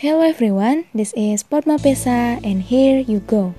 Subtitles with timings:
[0.00, 3.52] Hello everyone, this is Podma Pesa and here you go.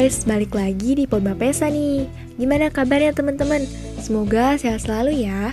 [0.00, 2.08] Guys, balik lagi di Podma Pesa nih.
[2.40, 3.68] Gimana kabarnya teman-teman?
[4.00, 5.52] Semoga sehat selalu ya.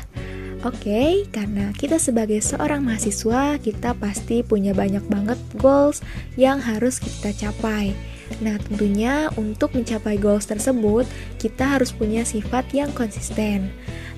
[0.63, 5.99] Oke, karena kita sebagai seorang mahasiswa, kita pasti punya banyak banget goals
[6.40, 7.91] yang harus kita capai.
[8.40, 11.04] Nah, tentunya untuk mencapai goals tersebut,
[11.43, 13.68] kita harus punya sifat yang konsisten.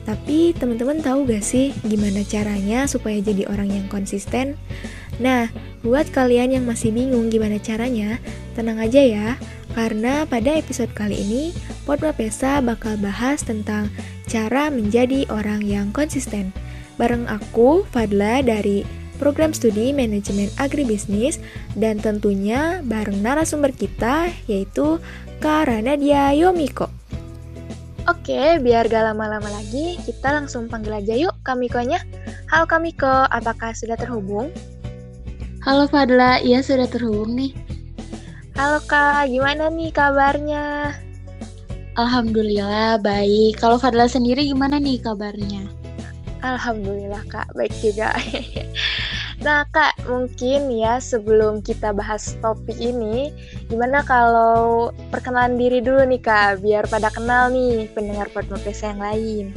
[0.06, 4.62] Tapi teman-teman tahu gak sih gimana caranya supaya jadi orang yang konsisten?
[5.18, 5.50] Nah,
[5.82, 8.22] buat kalian yang masih bingung gimana caranya,
[8.54, 9.42] tenang aja ya,
[9.78, 11.44] karena pada episode kali ini,
[11.86, 13.90] Podma Pesa bakal bahas tentang
[14.26, 16.54] cara menjadi orang yang konsisten.
[17.00, 18.84] Bareng aku, Fadla dari
[19.20, 21.44] Program Studi Manajemen Agribisnis
[21.76, 24.98] dan tentunya bareng narasumber kita yaitu
[25.44, 26.88] Kak Ranadia Yomiko.
[28.08, 32.02] Oke, biar gak lama-lama lagi, kita langsung panggil aja yuk Kamikonya.
[32.50, 34.50] Halo Kamiko, apakah sudah terhubung?
[35.62, 37.69] Halo Fadla, iya sudah terhubung nih.
[38.60, 40.92] Halo Kak, gimana nih kabarnya?
[41.96, 43.56] Alhamdulillah baik.
[43.56, 45.64] Kalau Fadla sendiri gimana nih kabarnya?
[46.44, 48.12] Alhamdulillah Kak, baik juga.
[49.48, 53.32] nah Kak, mungkin ya sebelum kita bahas topik ini,
[53.72, 59.56] gimana kalau perkenalan diri dulu nih Kak, biar pada kenal nih pendengar podcast yang lain.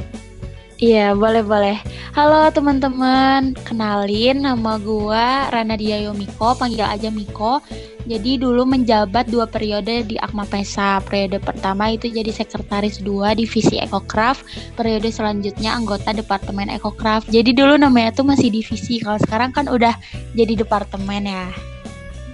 [0.79, 1.75] Iya, boleh-boleh.
[2.11, 7.63] Halo teman-teman, kenalin nama gua Rana Dia Yomiko, panggil aja Miko.
[8.03, 10.99] Jadi dulu menjabat dua periode di Akma Pesa.
[11.07, 14.43] Periode pertama itu jadi sekretaris dua divisi Ekocraft.
[14.75, 17.31] Periode selanjutnya anggota Departemen Ekocraft.
[17.31, 18.99] Jadi dulu namanya tuh masih divisi.
[18.99, 19.95] Kalau sekarang kan udah
[20.35, 21.47] jadi departemen ya.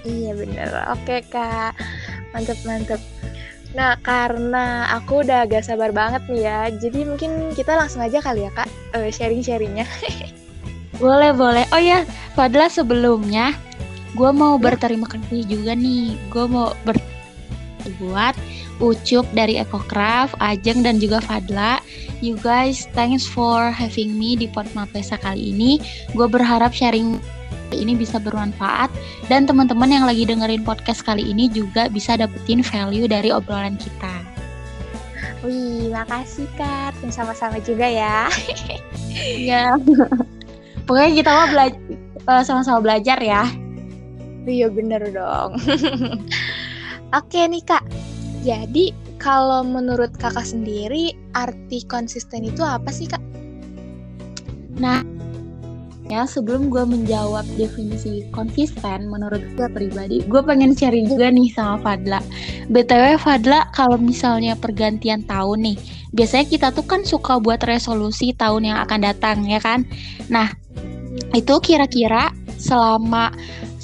[0.09, 0.69] Iya bener.
[0.89, 1.77] Oke kak.
[2.33, 3.01] Mantep mantep.
[3.77, 6.59] Nah karena aku udah agak sabar banget nih ya.
[6.73, 9.85] Jadi mungkin kita langsung aja kali ya kak uh, sharing-sharingnya.
[11.03, 11.69] boleh boleh.
[11.69, 12.03] Oh ya,
[12.33, 13.53] Fadla sebelumnya
[14.17, 16.97] gue mau berterima kasih juga nih gue mau ber
[18.01, 18.35] buat
[18.79, 21.83] Ucup dari Ecocraft, Ajeng dan juga Fadla.
[22.23, 25.83] You guys, thanks for having me di Podma Pesa kali ini.
[26.15, 27.19] Gue berharap sharing
[27.75, 28.89] ini bisa bermanfaat
[29.27, 34.15] dan teman-teman yang lagi dengerin podcast kali ini juga bisa dapetin value dari obrolan kita.
[35.43, 36.95] Wih, makasih Kak.
[37.11, 38.27] Sama-sama juga ya.
[39.09, 39.75] Iya.
[40.87, 41.81] Pokoknya kita mau belajar
[42.23, 43.43] eh, sama-sama belajar ya.
[44.49, 45.61] Iya bener dong.
[47.19, 47.85] Oke nih kak,
[48.41, 53.21] jadi kalau menurut kakak sendiri arti konsisten itu apa sih kak?
[54.81, 55.05] Nah,
[56.09, 61.77] ya sebelum gue menjawab definisi konsisten menurut gue pribadi, gue pengen sharing juga nih sama
[61.85, 62.21] Fadla.
[62.73, 65.77] BTW Fadla, kalau misalnya pergantian tahun nih,
[66.15, 69.85] biasanya kita tuh kan suka buat resolusi tahun yang akan datang ya kan?
[70.29, 70.49] Nah,
[71.35, 73.35] itu kira-kira selama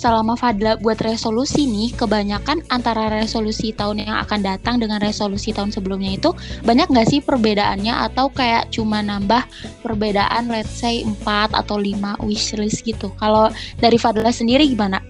[0.06, 5.74] selama Fadla buat resolusi nih, kebanyakan antara resolusi tahun yang akan datang dengan resolusi tahun
[5.74, 6.30] sebelumnya itu
[6.62, 9.42] banyak nggak sih perbedaannya atau kayak cuma nambah
[9.82, 11.26] perbedaan let's say 4
[11.58, 13.10] atau 5 wishlist gitu.
[13.18, 13.50] Kalau
[13.82, 15.02] dari Fadla sendiri gimana?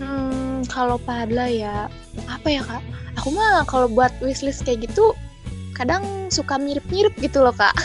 [0.00, 1.92] Hmm, kalau Fadla ya
[2.24, 2.80] apa ya kak?
[3.20, 5.12] Aku mah kalau buat wishlist kayak gitu
[5.76, 7.76] kadang suka mirip-mirip gitu loh kak.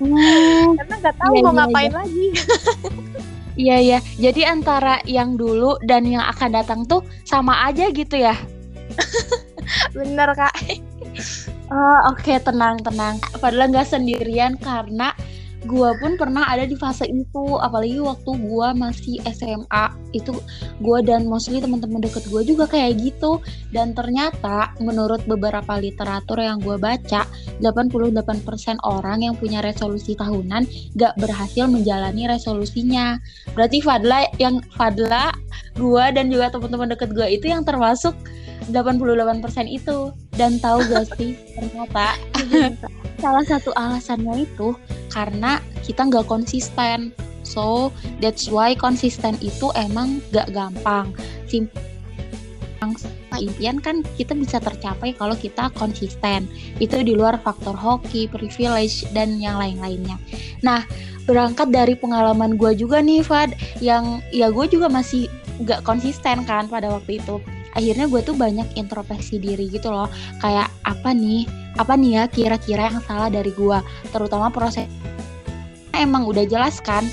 [0.00, 1.98] Hmm, Karena nggak tahu iya, mau iya, ngapain iya.
[2.00, 2.28] lagi.
[3.58, 8.38] Iya ya, jadi antara yang dulu dan yang akan datang tuh sama aja gitu ya.
[9.98, 10.54] Bener kak.
[11.68, 13.18] Oh, Oke okay, tenang tenang.
[13.42, 15.10] Padahal nggak sendirian karena
[15.66, 20.30] gue pun pernah ada di fase itu apalagi waktu gue masih SMA itu
[20.78, 23.42] gue dan mostly teman-teman deket gue juga kayak gitu.
[23.74, 27.26] Dan ternyata menurut beberapa literatur yang gue baca
[27.58, 28.22] 88%
[28.86, 33.18] orang yang punya resolusi tahunan gak berhasil menjalani resolusinya.
[33.58, 35.34] Berarti Fadla yang Fadla
[35.74, 38.14] gue dan juga teman-teman deket gue itu yang termasuk
[38.70, 40.14] 88% itu.
[40.38, 42.14] Dan tahu gak sih ternyata
[43.22, 44.78] salah satu alasannya itu
[45.12, 47.12] karena kita nggak konsisten.
[47.46, 51.16] So that's why konsisten itu emang gak gampang.
[51.48, 52.92] Simpang
[53.38, 56.44] impian kan kita bisa tercapai kalau kita konsisten.
[56.82, 60.18] Itu di luar faktor hoki privilege dan yang lain-lainnya.
[60.60, 60.84] Nah
[61.24, 65.30] berangkat dari pengalaman gue juga nih Fad yang ya gue juga masih
[65.64, 67.40] gak konsisten kan pada waktu itu.
[67.76, 70.10] Akhirnya gue tuh banyak introspeksi diri gitu loh.
[70.42, 71.46] Kayak apa nih
[71.78, 73.78] apa nih ya kira-kira yang salah dari gue
[74.10, 74.90] terutama proses
[75.94, 77.06] emang udah jelas kan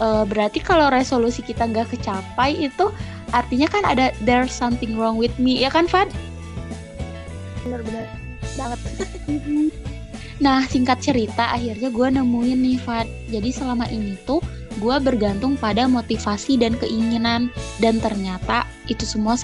[0.00, 2.92] uh, berarti kalau resolusi kita nggak kecapai itu
[3.34, 6.08] artinya kan ada there's something wrong with me ya kan Fad?
[7.66, 8.06] Benar-benar
[8.56, 8.80] banget.
[10.44, 13.08] nah singkat cerita akhirnya gue nemuin nih Fad.
[13.32, 14.38] Jadi selama ini tuh
[14.78, 17.48] gue bergantung pada motivasi dan keinginan
[17.80, 19.34] dan ternyata itu semua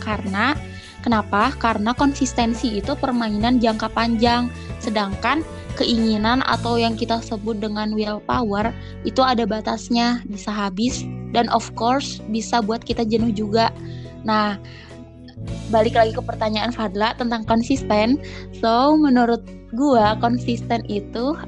[0.00, 0.52] karena
[1.00, 1.52] kenapa?
[1.56, 4.48] Karena konsistensi itu permainan jangka panjang
[4.80, 5.44] sedangkan
[5.78, 8.74] keinginan atau yang kita sebut dengan willpower
[9.08, 13.72] itu ada batasnya, bisa habis dan of course bisa buat kita jenuh juga.
[14.26, 14.60] Nah,
[15.72, 18.20] balik lagi ke pertanyaan Fadla tentang konsisten.
[18.60, 19.40] So, menurut
[19.72, 21.38] gua konsisten itu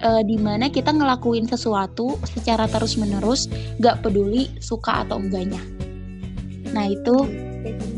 [0.00, 3.50] uh, di mana kita ngelakuin sesuatu secara terus-menerus,
[3.82, 5.60] gak peduli suka atau enggaknya.
[6.72, 7.28] Nah, itu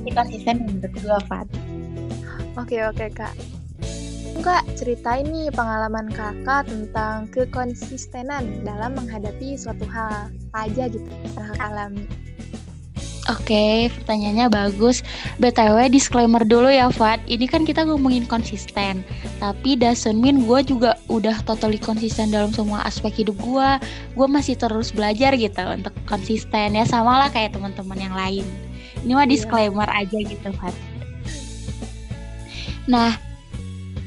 [0.07, 1.47] definisi konsisten menurut gua, Fad.
[2.57, 3.35] Oke, oke, Kak.
[4.45, 11.35] Kak, ceritain nih pengalaman kakak tentang kekonsistenan dalam menghadapi suatu hal apa aja gitu yang
[11.35, 12.05] kakak alami.
[13.27, 15.03] Oke, okay, pertanyaannya bagus.
[15.43, 17.19] BTW disclaimer dulu ya, Fat.
[17.27, 19.03] Ini kan kita ngomongin konsisten.
[19.43, 23.71] Tapi doesn't mean gue juga udah totally konsisten dalam semua aspek hidup gue.
[24.15, 26.87] Gue masih terus belajar gitu untuk konsisten ya.
[26.87, 28.47] Sama lah kayak teman-teman yang lain.
[29.05, 29.33] Ini mah iya.
[29.33, 30.01] disclaimer yeah.
[30.05, 30.75] aja gitu, Fat.
[32.87, 33.19] Nah,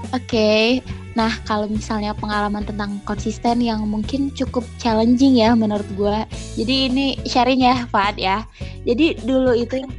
[0.10, 0.66] Oke, okay.
[1.14, 6.18] nah kalau misalnya pengalaman tentang konsisten yang mungkin cukup challenging ya menurut gue.
[6.58, 8.42] Jadi ini sharing ya, Fat ya.
[8.90, 9.92] Jadi dulu itu yang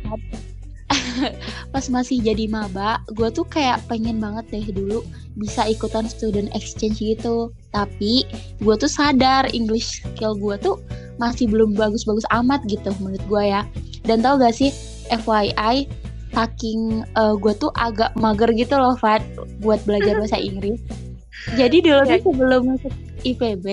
[1.74, 5.04] pas masih jadi maba, gue tuh kayak pengen banget deh dulu
[5.38, 7.50] bisa ikutan student exchange gitu.
[7.70, 8.26] Tapi
[8.62, 10.76] gue tuh sadar English skill gue tuh
[11.20, 13.62] masih belum bagus-bagus amat gitu menurut gue ya.
[14.06, 14.72] Dan tau gak sih,
[15.12, 15.84] FYI,
[16.34, 19.22] saking uh, gue tuh agak mager gitu loh Fat
[19.62, 20.78] buat belajar bahasa Inggris
[21.56, 23.66] jadi dulu tuh sebelum masuk IPB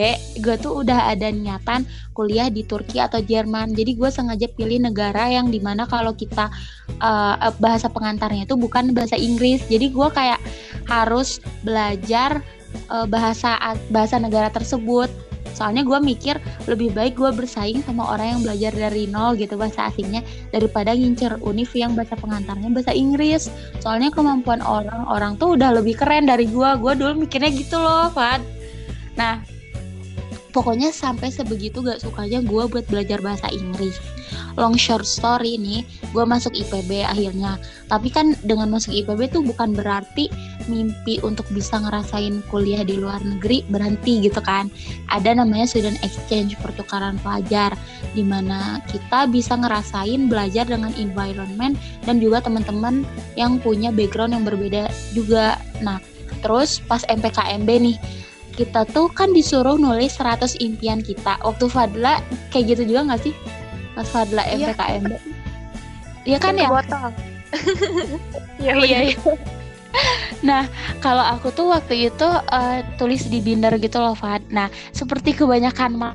[0.43, 3.77] gue tuh udah ada niatan kuliah di Turki atau Jerman.
[3.77, 6.49] Jadi gue sengaja pilih negara yang di mana kalau kita
[6.97, 9.61] uh, bahasa pengantarnya itu bukan bahasa Inggris.
[9.69, 10.41] Jadi gue kayak
[10.89, 12.41] harus belajar
[12.89, 13.57] uh, bahasa
[13.93, 15.13] bahasa negara tersebut.
[15.57, 16.37] Soalnya gue mikir
[16.69, 20.21] lebih baik gue bersaing sama orang yang belajar dari nol gitu bahasa asingnya
[20.53, 23.49] daripada ngincer univ yang bahasa pengantarnya bahasa Inggris.
[23.81, 28.56] Soalnya kemampuan orang-orang tuh udah lebih keren dari gue gue dulu mikirnya gitu loh Fad
[29.17, 29.41] nah
[30.57, 33.93] pokoknya sampai sebegitu gak sukanya gue buat belajar bahasa Inggris.
[34.57, 35.85] Long short story ini
[36.17, 37.61] gue masuk IPB akhirnya.
[37.93, 40.33] Tapi kan dengan masuk IPB tuh bukan berarti
[40.65, 44.73] mimpi untuk bisa ngerasain kuliah di luar negeri berhenti gitu kan.
[45.13, 47.77] Ada namanya student exchange pertukaran pelajar
[48.17, 51.77] di mana kita bisa ngerasain belajar dengan environment
[52.09, 53.05] dan juga teman-teman
[53.37, 55.61] yang punya background yang berbeda juga.
[55.85, 56.01] Nah
[56.41, 57.97] terus pas MPKMB nih
[58.57, 62.19] kita tuh kan disuruh nulis 100 impian kita waktu Fadla
[62.49, 63.33] kayak gitu juga gak sih
[63.93, 65.03] Mas Fadla MPKM.
[65.05, 65.19] Iya,
[66.25, 66.69] iya kan ya?
[66.69, 67.09] Botol.
[68.65, 69.17] ya, iya, iya.
[70.45, 70.69] Nah,
[71.01, 74.45] kalau aku tuh waktu itu uh, tulis di binder gitu loh, Fad.
[74.53, 76.11] Nah, seperti kebanyakan ma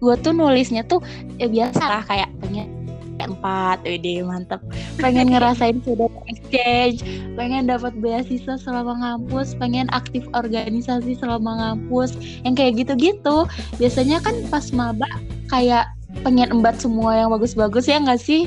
[0.00, 1.04] gue tuh nulisnya tuh
[1.36, 2.79] ya biasa lah kayak pengen
[3.28, 4.62] empat, wede mantep.
[4.96, 7.04] Pengen ngerasain sudah exchange,
[7.36, 13.44] pengen dapat beasiswa selama ngampus, pengen aktif organisasi selama ngampus, yang kayak gitu-gitu.
[13.76, 15.08] Biasanya kan pas maba
[15.50, 15.90] kayak
[16.22, 18.46] pengen embat semua yang bagus-bagus ya nggak sih?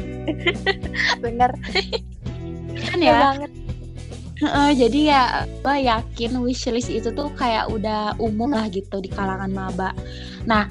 [1.23, 1.51] Bener.
[2.83, 3.31] kan ya.
[3.31, 3.51] banget.
[4.43, 5.23] Uh, jadi ya
[5.63, 9.95] gue yakin wishlist itu tuh kayak udah umum lah gitu di kalangan maba.
[10.43, 10.67] Nah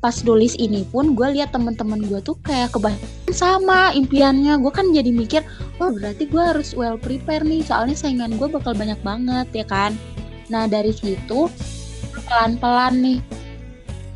[0.00, 4.56] pas nulis ini pun gue lihat temen-temen gue tuh kayak kebanyakan sama impiannya.
[4.58, 5.44] Gue kan jadi mikir,
[5.78, 9.92] oh berarti gue harus well prepare nih soalnya saingan gue bakal banyak banget ya kan.
[10.48, 11.46] Nah dari situ
[12.26, 13.20] pelan-pelan nih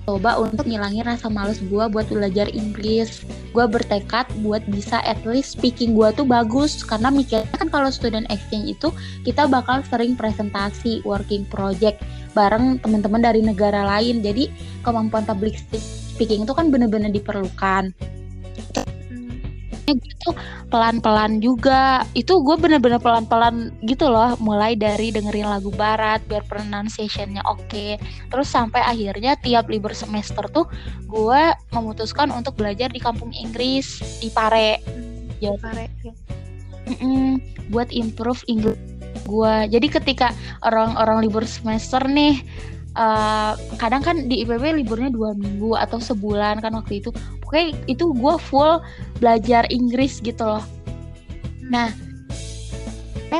[0.04, 3.24] coba untuk ngilangin rasa males gue buat belajar Inggris
[3.56, 8.28] gue bertekad buat bisa at least speaking gue tuh bagus karena mikirnya kan kalau student
[8.28, 8.88] exchange itu
[9.24, 14.20] kita bakal sering presentasi working project bareng teman-teman dari negara lain.
[14.20, 14.50] Jadi
[14.82, 15.56] kemampuan public
[16.14, 17.94] speaking itu kan bener-bener diperlukan.
[19.86, 20.30] Gitu
[20.74, 22.02] pelan-pelan juga.
[22.18, 27.62] Itu gue bener-bener pelan-pelan gitu loh mulai dari dengerin lagu barat biar pronunciationnya oke.
[27.70, 27.94] Okay.
[28.26, 30.66] terus sampai akhirnya tiap libur semester tuh
[31.06, 34.82] gue memutuskan untuk belajar di kampung Inggris di Pare.
[35.38, 36.12] Ya Pare ya.
[37.70, 38.93] buat improve Inggris
[39.24, 40.28] gue jadi ketika
[40.62, 42.44] orang-orang libur semester nih
[42.98, 47.10] uh, kadang kan di IPB liburnya dua minggu atau sebulan kan waktu itu.
[47.42, 48.80] Pokoknya itu gue full
[49.18, 50.64] belajar Inggris gitu loh.
[51.68, 52.03] Nah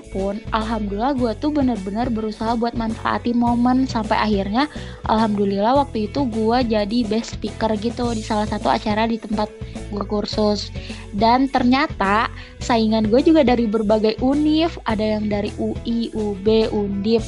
[0.00, 3.86] Pun alhamdulillah gue tuh bener-bener berusaha buat manfaatin momen.
[3.86, 4.66] Sampai akhirnya
[5.06, 9.52] alhamdulillah waktu itu gue jadi best speaker gitu di salah satu acara di tempat
[9.92, 10.72] gue kursus.
[11.14, 12.26] Dan ternyata
[12.58, 14.74] saingan gue juga dari berbagai univ.
[14.88, 17.22] Ada yang dari UI, UB, Undip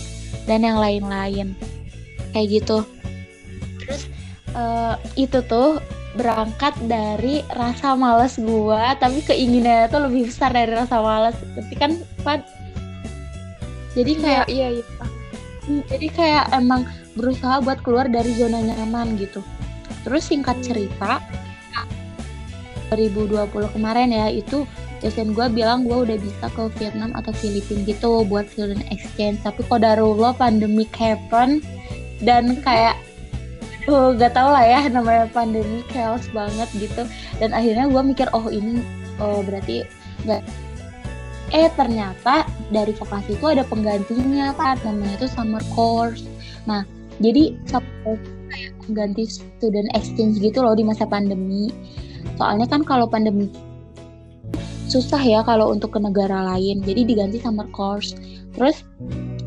[0.48, 1.52] dan yang lain-lain.
[2.32, 2.78] Kayak gitu.
[3.84, 4.02] Terus
[4.56, 5.78] uh, itu tuh
[6.16, 11.36] berangkat dari rasa males gue tapi keinginannya tuh lebih besar dari rasa males.
[11.54, 11.92] Tapi kan
[13.96, 15.82] jadi kayak iya iya, iya.
[15.88, 16.84] jadi kayak emang
[17.16, 19.40] berusaha buat keluar dari zona nyaman gitu.
[20.04, 21.18] Terus singkat cerita
[22.92, 24.68] 2020 kemarin ya itu
[25.00, 29.40] dosen gue bilang gue udah bisa ke Vietnam atau Filipina gitu buat student exchange.
[29.42, 31.64] Tapi kok kodarullah pandemic happen
[32.20, 33.00] dan kayak
[33.88, 37.02] oh gak tau lah ya namanya pandemi chaos banget gitu.
[37.40, 38.84] Dan akhirnya gue mikir oh ini
[39.18, 39.88] oh berarti
[40.28, 40.65] nggak
[41.54, 44.82] eh ternyata dari vokasi itu ada penggantinya pak.
[44.82, 46.26] Namanya itu summer course.
[46.66, 46.82] Nah
[47.22, 47.54] jadi
[48.50, 51.70] kayak pengganti student exchange gitu loh di masa pandemi.
[52.36, 53.48] Soalnya kan kalau pandemi
[54.86, 56.82] susah ya kalau untuk ke negara lain.
[56.82, 58.14] Jadi diganti summer course.
[58.58, 58.82] Terus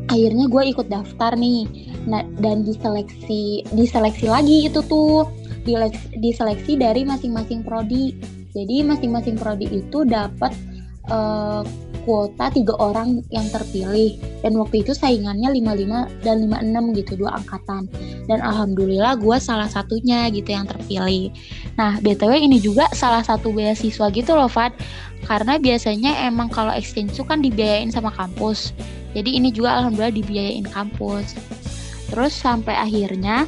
[0.08, 1.68] akhirnya gue ikut daftar nih.
[2.08, 5.28] Nah dan diseleksi diseleksi lagi itu tuh.
[6.16, 8.16] Diseleksi dari masing-masing prodi.
[8.50, 10.50] Jadi masing-masing prodi itu dapat
[11.12, 11.62] uh,
[12.10, 14.18] kuota tiga orang yang terpilih.
[14.42, 17.86] Dan waktu itu saingannya 55 dan 56 gitu dua angkatan.
[18.26, 21.30] Dan alhamdulillah gue salah satunya gitu yang terpilih.
[21.78, 24.74] Nah btw ini juga salah satu beasiswa gitu loh Fat
[25.30, 28.74] karena biasanya emang kalau exchange itu kan dibiayain sama kampus.
[29.14, 31.38] Jadi ini juga alhamdulillah dibiayain kampus.
[32.10, 33.46] Terus sampai akhirnya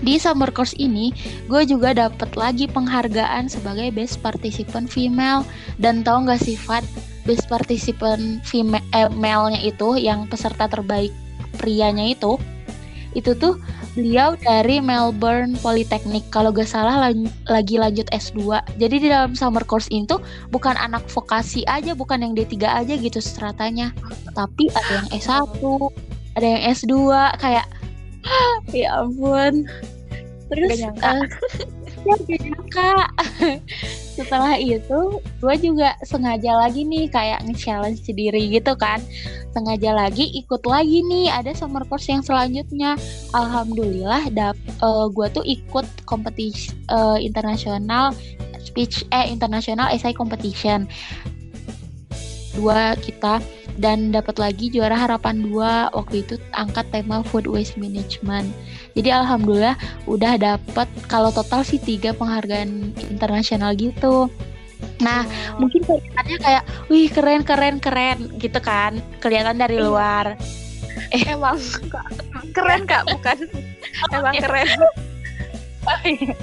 [0.00, 1.12] di summer course ini
[1.46, 5.46] gue juga dapat lagi penghargaan sebagai best participant female.
[5.78, 6.82] Dan tau gak sifat
[7.30, 11.14] best participant female eh, itu yang peserta terbaik
[11.62, 12.34] prianya itu
[13.14, 13.58] itu tuh
[13.94, 16.30] beliau dari Melbourne Polytechnic.
[16.30, 17.10] Kalau gak salah
[17.46, 20.18] lagi lanjut S2 jadi di dalam summer course itu
[20.50, 23.94] bukan anak vokasi aja bukan yang D3 aja gitu stratanya.
[24.34, 25.62] Tapi ada yang S1
[26.34, 26.94] ada yang S2
[27.38, 27.66] kayak
[28.74, 29.66] ya ampun.
[30.50, 30.82] Terus.
[30.98, 31.22] Uh,
[32.06, 32.92] ya nyangka
[34.20, 39.00] setelah itu gue juga sengaja lagi nih kayak nge-challenge diri gitu kan.
[39.50, 43.00] Sengaja lagi ikut lagi nih ada summer course yang selanjutnya.
[43.32, 48.12] Alhamdulillah dap uh, gue tuh ikut kompetisi uh, internasional
[48.60, 50.84] speech eh internasional essay competition.
[52.54, 53.40] Dua kita
[53.80, 58.52] dan dapat lagi juara harapan dua waktu itu angkat tema food waste management
[58.94, 64.30] jadi alhamdulillah udah dapat kalau total sih tiga penghargaan internasional gitu
[65.00, 65.24] Nah,
[65.56, 69.84] mungkin kelihatannya kayak, wih keren keren keren gitu kan, kelihatan dari iya.
[69.84, 70.26] luar.
[71.12, 71.56] Eh, emang
[72.52, 73.38] keren kak, bukan?
[74.16, 74.42] emang iya.
[74.44, 74.78] keren.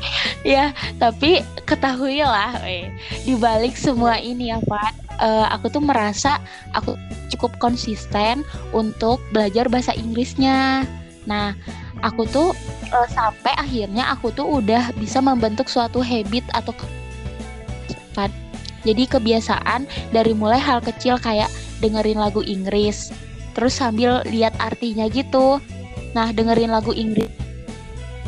[0.58, 0.66] ya,
[0.98, 2.90] tapi ketahuilah, eh,
[3.26, 6.42] di balik semua ini ya, Pak, uh, aku tuh merasa
[6.74, 6.98] aku
[7.30, 8.42] cukup konsisten
[8.74, 10.90] untuk belajar bahasa Inggrisnya.
[11.30, 11.54] Nah,
[12.02, 12.54] aku tuh
[12.94, 16.74] uh, sampai akhirnya aku tuh udah bisa membentuk suatu habit atau
[18.88, 19.84] jadi kebiasaan
[20.16, 21.52] dari mulai hal kecil kayak
[21.84, 23.12] dengerin lagu Inggris
[23.52, 25.60] terus sambil lihat artinya gitu.
[26.14, 27.48] Nah dengerin lagu Inggris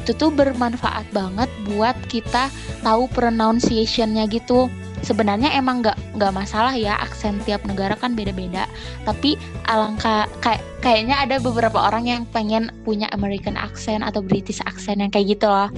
[0.10, 2.50] itu tuh bermanfaat banget buat kita
[2.82, 4.66] tahu pronunciationnya gitu
[5.04, 8.66] sebenarnya emang nggak nggak masalah ya aksen tiap negara kan beda-beda.
[9.04, 15.04] Tapi alangkah kayak kayaknya ada beberapa orang yang pengen punya American accent atau British accent
[15.04, 15.70] yang kayak gitu loh.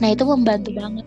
[0.00, 1.06] Nah itu membantu banget.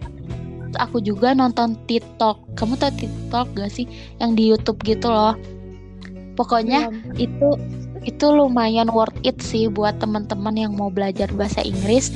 [0.75, 2.59] Aku juga nonton TikTok.
[2.59, 3.87] Kamu tau TikTok gak sih?
[4.19, 5.39] Yang di YouTube gitu loh.
[6.35, 7.31] Pokoknya ya.
[7.31, 7.49] itu
[8.05, 12.13] itu lumayan worth it sih buat teman-teman yang mau belajar bahasa Inggris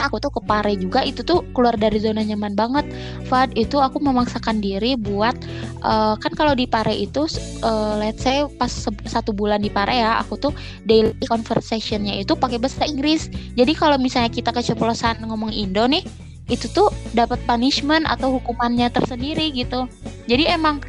[0.00, 2.86] aku tuh ke Pare juga itu tuh keluar dari zona nyaman banget.
[3.28, 5.36] Fad itu aku memaksakan diri buat
[5.84, 7.28] uh, kan kalau di Pare itu
[7.66, 8.70] uh, let's say pas
[9.04, 10.52] satu bulan di Pare ya aku tuh
[10.88, 13.28] daily conversationnya itu pakai bahasa Inggris.
[13.58, 16.04] Jadi kalau misalnya kita keceplosan ngomong Indo nih
[16.50, 19.88] itu tuh dapat punishment atau hukumannya tersendiri gitu.
[20.26, 20.80] Jadi emang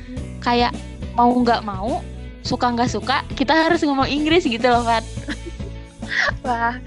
[0.43, 0.75] kayak
[1.15, 2.01] mau nggak mau
[2.43, 5.03] suka nggak suka kita harus ngomong Inggris gitu loh Fat
[6.45, 6.77] Wah,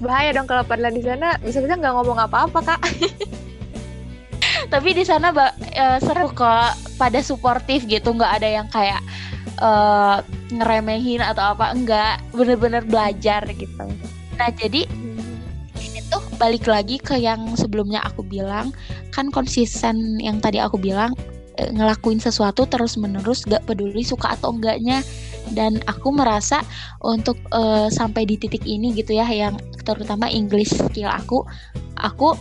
[0.00, 1.36] bahaya dong kalau pada di sana.
[1.40, 2.80] Bisa-bisa nggak ngomong apa-apa kak.
[4.72, 8.98] Tapi di sana uh, seru kok, pada suportif gitu, nggak ada yang kayak
[9.62, 10.18] uh,
[10.50, 13.86] ngeremehin atau apa, enggak, bener-bener belajar gitu.
[14.36, 14.88] Nah jadi
[15.78, 18.74] ini tuh balik lagi ke yang sebelumnya aku bilang,
[19.14, 21.14] kan konsisten yang tadi aku bilang
[21.62, 25.06] uh, ngelakuin sesuatu terus menerus gak peduli suka atau enggaknya
[25.54, 26.64] dan aku merasa
[27.04, 29.54] untuk uh, sampai di titik ini gitu ya yang
[29.86, 31.46] terutama English skill aku
[32.00, 32.34] aku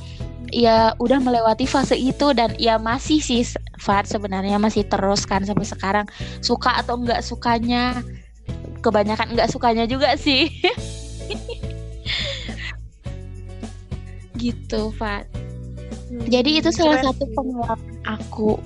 [0.53, 3.43] ya udah melewati fase itu dan ya masih sih
[3.75, 6.05] Fat sebenarnya masih terus kan sampai sekarang.
[6.39, 8.01] Suka atau enggak sukanya?
[8.79, 10.49] Kebanyakan enggak sukanya juga sih.
[14.41, 15.25] Gitu Fat
[16.11, 18.61] hmm, jadi itu salah satu pengalaman aku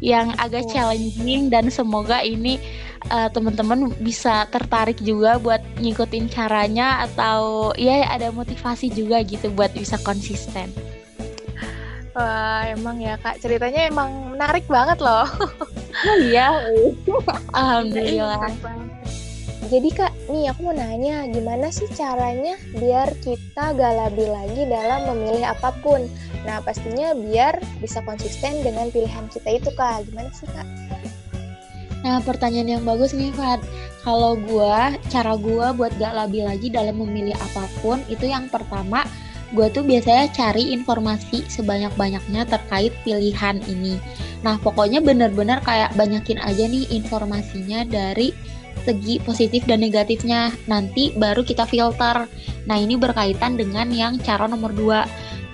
[0.00, 2.60] yang agak challenging dan semoga ini
[3.12, 9.72] uh, teman-teman bisa tertarik juga buat ngikutin caranya atau ya ada motivasi juga gitu buat
[9.72, 10.72] bisa konsisten.
[12.10, 15.28] Wah, emang ya Kak, ceritanya emang menarik banget loh.
[16.00, 16.48] Oh iya.
[17.50, 18.46] Alhamdulillah.
[19.70, 25.06] Jadi Kak, nih aku mau nanya, gimana sih caranya biar kita gak labil lagi dalam
[25.14, 26.10] memilih apa pun?
[26.42, 30.10] Nah, pastinya biar bisa konsisten dengan pilihan kita itu Kak.
[30.10, 30.66] Gimana sih Kak?
[32.02, 33.62] Nah, pertanyaan yang bagus nih, Fat.
[34.02, 39.06] Kalau gua, cara gua buat gak labil lagi dalam memilih apa pun, itu yang pertama,
[39.54, 44.02] gue tuh biasanya cari informasi sebanyak-banyaknya terkait pilihan ini.
[44.42, 48.34] Nah, pokoknya bener-bener kayak banyakin aja nih informasinya dari
[48.86, 50.54] segi positif dan negatifnya.
[50.66, 52.24] Nanti baru kita filter.
[52.64, 55.04] Nah, ini berkaitan dengan yang cara nomor dua.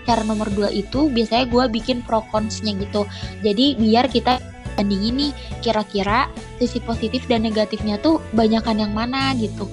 [0.06, 3.08] Cara nomor dua itu biasanya gue bikin pro cons-nya gitu.
[3.42, 4.38] Jadi biar kita
[4.78, 5.32] bandingin nih
[5.64, 6.30] kira-kira
[6.61, 9.66] sisi positif dan negatifnya tuh banyakan yang mana gitu.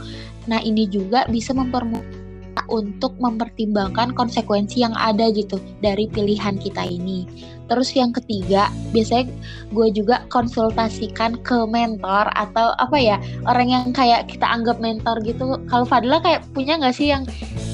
[0.50, 2.23] Nah, ini juga bisa mempermudah
[2.70, 7.26] untuk mempertimbangkan konsekuensi yang ada gitu dari pilihan kita ini.
[7.72, 9.32] Terus yang ketiga, biasanya
[9.72, 13.18] gue juga konsultasikan ke mentor atau apa ya
[13.48, 15.58] orang yang kayak kita anggap mentor gitu.
[15.72, 17.24] Kalau Fadla kayak punya nggak sih yang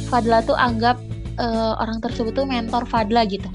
[0.07, 0.95] Fadla tuh anggap
[1.41, 3.49] uh, orang tersebut tuh mentor Fadla gitu?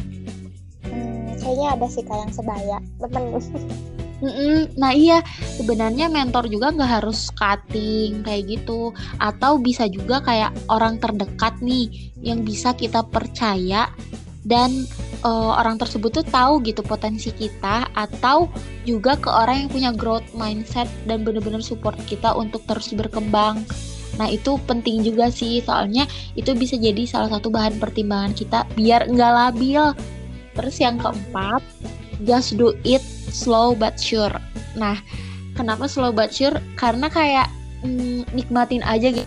[0.90, 3.40] Hmm, kayaknya ada sih kayak yang sebaya temen.
[4.25, 4.73] Mm-mm.
[4.81, 5.21] Nah iya
[5.61, 11.93] sebenarnya mentor juga nggak harus cutting kayak gitu atau bisa juga kayak orang terdekat nih
[12.25, 13.93] yang bisa kita percaya
[14.49, 14.89] dan
[15.25, 18.49] uh, orang tersebut tuh tahu gitu potensi kita atau
[18.89, 23.60] juga ke orang yang punya growth mindset dan benar-benar support kita untuk terus berkembang.
[24.17, 29.04] Nah itu penting juga sih soalnya itu bisa jadi salah satu bahan pertimbangan kita biar
[29.04, 29.93] nggak labil.
[30.54, 31.60] Terus yang keempat,
[32.23, 33.02] just do it
[33.34, 34.30] slow but sure.
[34.78, 35.02] Nah,
[35.58, 36.54] kenapa slow but sure?
[36.78, 37.50] Karena kayak
[37.82, 39.26] mm, nikmatin aja gitu.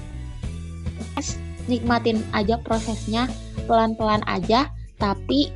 [1.67, 3.27] Nikmatin aja prosesnya
[3.67, 5.51] pelan-pelan aja, tapi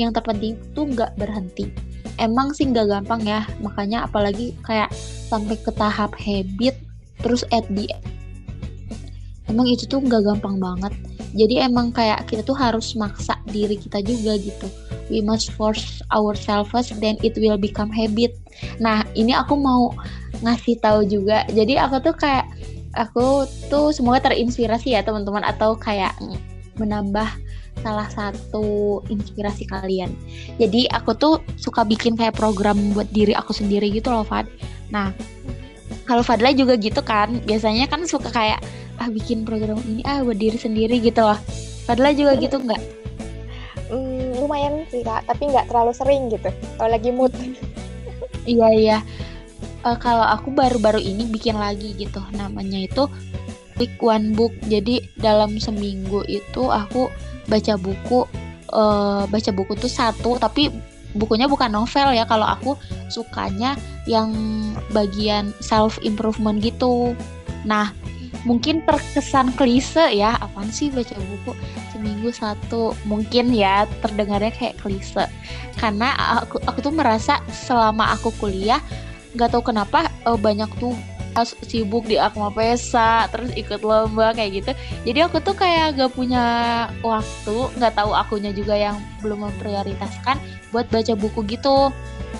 [0.00, 1.68] yang terpenting tuh nggak berhenti.
[2.16, 4.88] Emang sih nggak gampang ya, makanya apalagi kayak
[5.28, 6.72] sampai ke tahap habit,
[7.20, 8.04] terus at the end.
[9.52, 10.96] Emang itu tuh nggak gampang banget.
[11.36, 14.68] Jadi emang kayak kita tuh harus maksa diri kita juga gitu
[15.08, 18.34] we must force ourselves then it will become habit
[18.78, 19.94] nah ini aku mau
[20.42, 22.46] ngasih tahu juga jadi aku tuh kayak
[22.96, 26.12] aku tuh semoga terinspirasi ya teman-teman atau kayak
[26.76, 27.28] menambah
[27.80, 30.12] salah satu inspirasi kalian.
[30.60, 34.44] Jadi aku tuh suka bikin kayak program buat diri aku sendiri gitu loh Fad.
[34.92, 35.12] Nah
[36.04, 38.60] kalau Fadla juga gitu kan, biasanya kan suka kayak
[39.00, 41.38] ah bikin program ini ah buat diri sendiri gitu loh.
[41.88, 43.01] Fadla juga gitu nggak?
[44.52, 45.24] Lumayan sih kak.
[45.24, 47.32] Tapi nggak terlalu sering gitu kalau lagi mood.
[48.44, 48.98] Iya iya.
[49.80, 52.20] Uh, kalau aku baru-baru ini bikin lagi gitu.
[52.36, 53.08] Namanya itu
[53.80, 54.52] pick one book.
[54.68, 57.08] Jadi dalam seminggu itu aku
[57.48, 58.28] baca buku
[58.76, 60.68] uh, baca buku tuh satu tapi
[61.16, 62.28] bukunya bukan novel ya.
[62.28, 62.76] Kalau aku
[63.08, 64.36] sukanya yang
[64.92, 67.16] bagian self improvement gitu.
[67.64, 67.96] Nah
[68.42, 71.52] mungkin terkesan klise ya apaan sih baca buku
[71.94, 72.96] seminggu satu?
[73.06, 75.28] Mungkin ya terdengarnya kayak klise.
[75.78, 78.80] Karena aku aku tuh merasa selama aku kuliah
[79.32, 80.92] nggak tahu kenapa uh, banyak tuh
[81.64, 84.72] sibuk di Akma Pesa terus ikut lomba kayak gitu.
[85.08, 86.44] Jadi aku tuh kayak gak punya
[87.00, 90.36] waktu nggak tahu akunya juga yang belum memprioritaskan
[90.70, 91.88] buat baca buku gitu.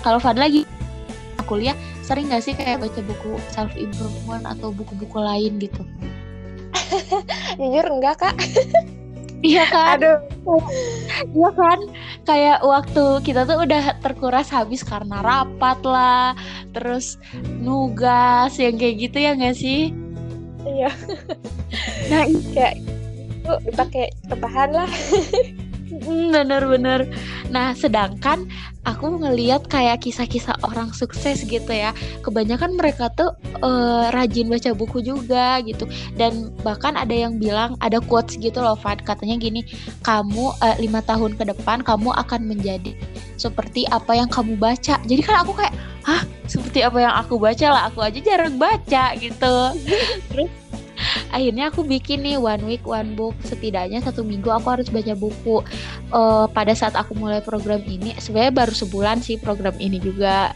[0.05, 0.65] Kalau Fad lagi
[1.45, 5.83] kuliah sering gak sih kayak baca buku self improvement atau buku-buku lain gitu
[7.59, 8.35] jujur enggak kak
[9.43, 9.99] Iya kan?
[9.99, 10.17] Aduh.
[11.35, 11.79] Iya kan?
[12.23, 16.31] Kayak waktu kita tuh udah terkuras habis karena rapat lah,
[16.71, 17.19] terus
[17.59, 19.91] nugas yang kayak gitu ya nggak sih?
[20.63, 20.91] Iya.
[22.07, 22.23] Nah,
[22.55, 22.79] kayak
[23.43, 24.91] itu dipakai rebahan lah.
[25.91, 27.11] Bener-bener.
[27.51, 28.47] Nah, sedangkan
[28.83, 31.91] aku ngeliat kayak kisah-kisah orang sukses gitu ya.
[32.23, 35.87] Kebanyakan mereka tuh uh, rajin baca buku juga gitu.
[36.15, 39.03] Dan bahkan ada yang bilang ada quotes gitu loh Fad.
[39.03, 39.67] Katanya gini
[40.07, 42.95] kamu uh, lima tahun ke depan kamu akan menjadi
[43.35, 44.99] seperti apa yang kamu baca.
[45.03, 45.73] Jadi kan aku kayak
[46.07, 46.23] hah?
[46.47, 47.83] Seperti apa yang aku baca lah?
[47.91, 49.55] Aku aja jarang baca gitu.
[50.31, 50.51] terus
[51.33, 53.33] akhirnya aku bikin nih one week one book.
[53.43, 55.61] Setidaknya satu minggu aku harus baca buku.
[56.13, 60.53] Uh, pada saat aku mulai program ini sebenarnya baru sebulan sih program ini juga.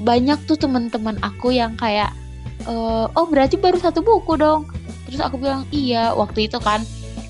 [0.00, 2.12] Banyak tuh teman-teman aku yang kayak
[2.68, 4.68] uh, oh berarti baru satu buku dong.
[5.08, 6.84] Terus aku bilang iya waktu itu kan.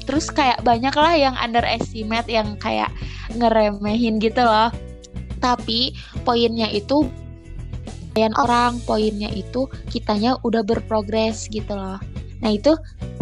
[0.05, 2.91] Terus kayak banyak lah yang underestimate yang kayak
[3.39, 4.75] ngeremehin gitu loh.
[5.39, 5.95] Tapi
[6.27, 7.09] poinnya itu
[8.21, 11.97] orang poinnya itu kitanya udah berprogres gitu loh
[12.41, 12.73] Nah itu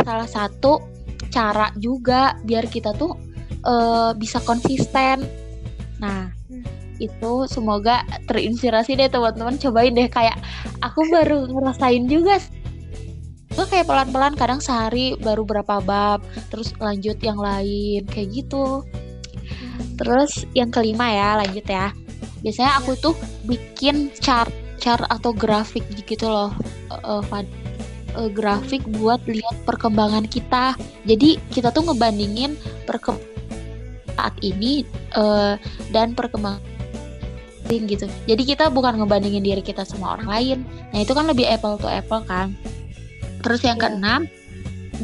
[0.03, 0.83] salah satu
[1.29, 3.15] cara juga biar kita tuh
[3.67, 5.27] uh, bisa konsisten.
[6.03, 6.65] Nah hmm.
[7.03, 10.39] itu semoga terinspirasi deh teman-teman cobain deh kayak
[10.83, 12.39] aku baru ngerasain juga
[13.59, 19.99] gue kayak pelan-pelan kadang sehari baru berapa bab terus lanjut yang lain kayak gitu hmm.
[19.99, 21.91] terus yang kelima ya lanjut ya
[22.39, 23.19] biasanya aku tuh
[23.51, 26.55] bikin chart chart atau grafik gitu loh
[26.95, 27.23] uh, uh,
[28.33, 30.75] grafik buat lihat perkembangan kita.
[31.05, 32.57] Jadi kita tuh ngebandingin
[32.88, 33.27] perkembangan
[34.18, 34.83] saat ini
[35.14, 35.55] uh,
[35.94, 36.59] dan perkembangan
[37.68, 38.09] gitu.
[38.25, 40.59] Jadi kita bukan ngebandingin diri kita sama orang lain.
[40.90, 42.57] Nah itu kan lebih apple to apple kan.
[43.44, 43.92] Terus yang yeah.
[43.92, 44.21] keenam,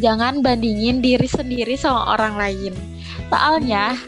[0.00, 2.72] jangan bandingin diri sendiri sama orang lain.
[3.28, 4.00] Soalnya,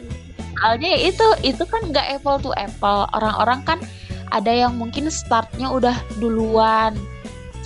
[0.57, 3.05] soalnya itu itu kan nggak apple to apple.
[3.13, 3.79] Orang-orang kan
[4.33, 6.97] ada yang mungkin startnya udah duluan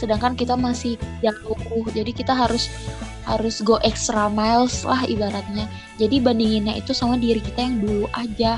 [0.00, 2.72] sedangkan kita masih jauh jadi kita harus
[3.28, 5.68] harus go extra miles lah ibaratnya.
[6.00, 8.56] Jadi bandinginnya itu sama diri kita yang dulu aja.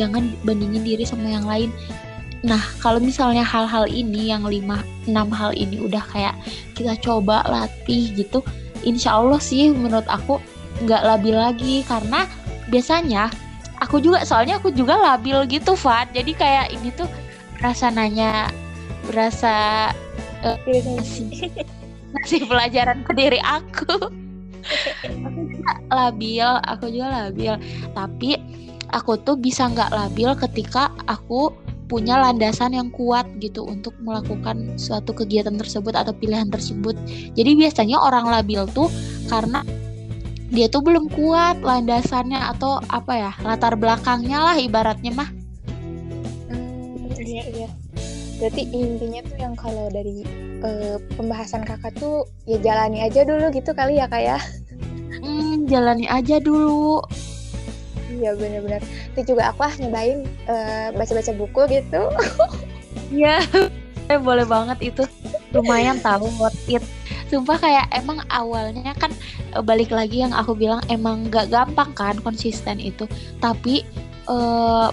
[0.00, 1.70] Jangan bandingin diri sama yang lain.
[2.40, 6.34] Nah kalau misalnya hal-hal ini yang lima enam hal ini udah kayak
[6.72, 8.40] kita coba latih gitu
[8.86, 10.40] insya Allah sih menurut aku
[10.82, 11.84] nggak labil lagi.
[11.84, 12.24] Karena
[12.72, 13.28] biasanya
[13.78, 17.06] aku juga soalnya aku juga labil gitu Fat jadi kayak ini tuh
[17.58, 18.50] rasa nanya
[19.06, 19.88] berasa
[20.44, 21.50] uh, ngasih,
[22.14, 24.12] ngasih pelajaran ke diri aku
[25.24, 27.54] aku juga labil aku juga labil
[27.96, 28.36] tapi
[28.92, 31.52] aku tuh bisa nggak labil ketika aku
[31.88, 36.92] punya landasan yang kuat gitu untuk melakukan suatu kegiatan tersebut atau pilihan tersebut.
[37.32, 38.92] Jadi biasanya orang labil tuh
[39.32, 39.64] karena
[40.52, 45.28] dia tuh belum kuat landasannya atau apa ya latar belakangnya lah ibaratnya mah.
[46.52, 47.68] Hmm, iya iya
[48.38, 50.22] berarti intinya tuh yang kalau dari
[50.62, 54.38] uh, pembahasan kakak tuh ya jalani aja dulu gitu kali ya kak ya?
[55.18, 57.02] Hmm, jalani aja dulu.
[58.08, 58.82] Iya benar-benar
[59.14, 62.02] itu juga aku ah nyobain uh, baca-baca buku gitu.
[63.12, 63.42] Iya
[64.26, 65.04] boleh banget itu.
[65.52, 66.84] Lumayan tahu worth it.
[67.28, 69.12] Sumpah kayak emang awalnya kan
[69.52, 73.04] eh, balik lagi yang aku bilang emang gak gampang kan konsisten itu.
[73.40, 73.84] Tapi
[74.28, 74.88] uh,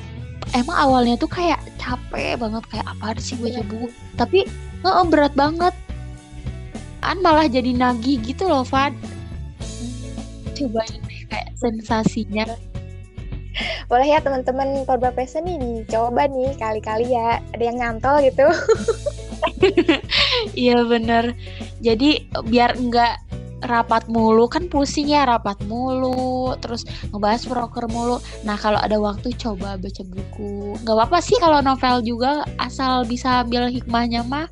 [0.53, 3.65] emang awalnya tuh kayak capek banget kayak apa sih baca iya.
[3.65, 3.87] buku
[4.19, 4.39] tapi
[4.85, 5.73] uh, berat banget.
[7.01, 8.93] Kan malah jadi nagih gitu loh Fad.
[10.57, 12.49] Cobain deh kayak sensasinya.
[13.85, 17.39] Boleh ya teman-teman korban pesa nih dicoba nih kali-kali ya.
[17.53, 18.45] Ada yang nyantol gitu.
[20.55, 21.35] Iya bener.
[21.79, 23.21] Jadi biar enggak
[23.63, 28.19] rapat mulu kan pusing ya rapat mulu terus ngebahas broker mulu.
[28.43, 30.75] Nah kalau ada waktu coba baca buku.
[30.83, 34.51] Nggak apa-apa sih kalau novel juga asal bisa ambil hikmahnya mah.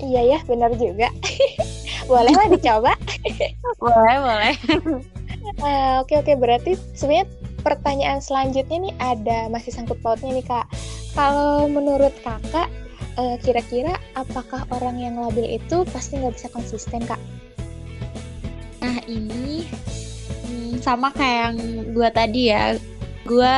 [0.00, 1.12] Iya ya benar juga.
[2.10, 2.92] Boleh lah dicoba.
[3.82, 4.54] Boleh boleh.
[5.62, 6.32] Uh, oke oke.
[6.40, 7.28] Berarti sebenarnya
[7.60, 10.66] pertanyaan selanjutnya nih ada masih sangkut pautnya nih kak.
[11.14, 12.66] Kalau menurut kakak
[13.20, 17.20] uh, kira-kira apakah orang yang labil itu pasti nggak bisa konsisten kak
[18.80, 19.68] Nah ini
[20.48, 21.56] hmm, sama kayak yang
[21.92, 22.76] gue tadi ya,
[23.28, 23.54] gue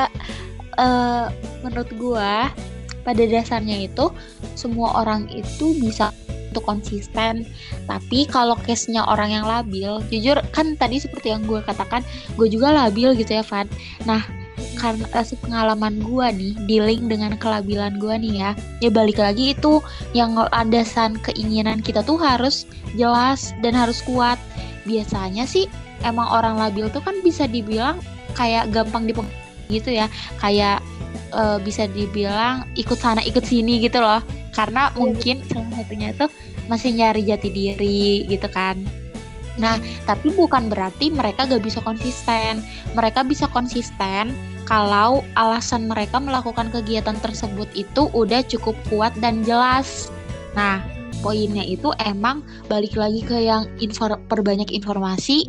[0.79, 1.27] uh,
[1.63, 2.35] menurut gue
[3.03, 4.11] pada dasarnya itu
[4.55, 6.15] semua orang itu bisa
[6.53, 7.49] untuk konsisten.
[7.89, 12.05] Tapi kalau case-nya orang yang labil jujur kan tadi seperti yang gue katakan
[12.37, 13.65] gue juga labil gitu ya Van
[14.05, 14.21] nah
[14.77, 18.51] karena uh, pengalaman gue nih dealing dengan kelabilan gue nih ya
[18.85, 19.81] ya balik lagi itu
[20.17, 24.37] yang landasan keinginan kita tuh harus jelas dan harus kuat
[24.89, 25.67] biasanya sih
[26.03, 27.99] emang orang labil tuh kan bisa dibilang
[28.35, 29.29] kayak gampang dipeng
[29.71, 30.07] gitu ya.
[30.41, 30.83] Kayak
[31.33, 34.21] uh, bisa dibilang ikut sana ikut sini gitu loh.
[34.53, 36.29] Karena iya, mungkin salah satunya tuh
[36.71, 38.79] masih nyari jati diri gitu kan.
[39.61, 39.77] Nah
[40.09, 42.61] tapi bukan berarti mereka gak bisa konsisten.
[42.97, 50.09] Mereka bisa konsisten kalau alasan mereka melakukan kegiatan tersebut itu udah cukup kuat dan jelas.
[50.55, 50.85] Nah,
[51.23, 55.47] poinnya itu emang balik lagi ke yang infor perbanyak informasi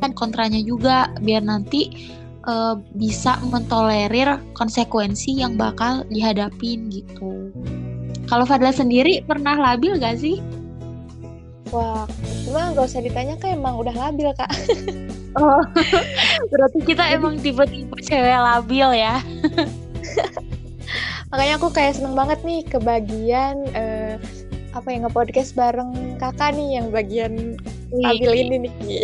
[0.00, 2.12] dan kontranya juga biar nanti
[2.44, 7.48] uh, bisa mentolerir konsekuensi yang bakal dihadapin gitu.
[8.28, 10.40] Kalau Fadla sendiri pernah labil gak sih?
[11.72, 12.04] Wah,
[12.44, 14.48] cuma gak usah ditanya kan emang udah labil kak.
[15.40, 15.62] oh,
[16.52, 19.20] berarti kita emang tipe-tipe cewek labil ya.
[21.34, 24.22] Makanya aku kayak seneng banget nih kebagian uh,
[24.70, 27.58] apa yang nge-podcast bareng kakak nih yang bagian
[27.90, 29.02] labil ini nih.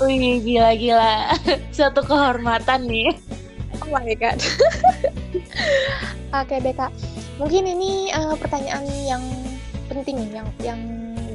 [0.00, 1.36] Wih, gila-gila.
[1.76, 3.12] Satu kehormatan nih.
[3.84, 4.40] Oh my god.
[6.32, 6.88] Oke deh kak.
[7.36, 9.20] Mungkin ini uh, pertanyaan yang
[9.92, 10.80] penting yang yang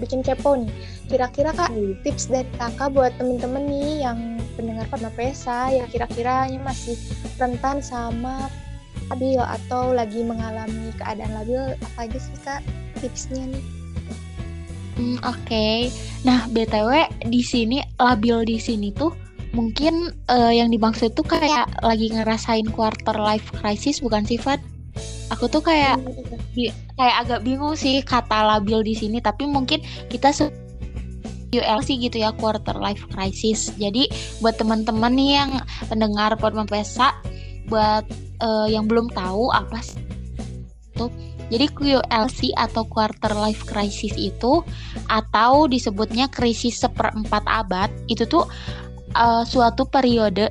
[0.02, 0.74] bikin kepo nih.
[1.06, 2.02] Kira-kira kak hmm.
[2.02, 4.18] tips dari kakak buat temen-temen nih yang
[4.58, 6.98] pendengar Padma Pesa yang kira-kiranya masih
[7.38, 8.50] rentan sama
[9.12, 12.64] labil atau lagi mengalami keadaan labil apa aja sih kak
[13.04, 13.64] tipsnya nih?
[15.00, 15.78] Hmm, Oke, okay.
[16.24, 19.12] nah btw di sini labil di sini tuh
[19.52, 24.64] mungkin uh, yang dimaksud tuh kayak lagi ngerasain quarter life crisis bukan sifat
[25.32, 26.00] aku tuh kayak
[26.56, 30.32] bi kayak agak bingung sih kata labil di sini tapi mungkin kita
[31.52, 34.08] ULC gitu ya quarter life crisis jadi
[34.40, 35.52] buat teman-teman nih yang
[35.92, 37.08] pendengar podcast Pesa
[37.68, 38.06] buat
[38.42, 40.02] uh, yang belum tahu apa sih
[40.92, 41.06] itu
[41.52, 44.64] jadi QLC atau quarter life crisis itu
[45.12, 48.48] atau disebutnya krisis seperempat abad itu tuh
[49.16, 50.48] uh, suatu periode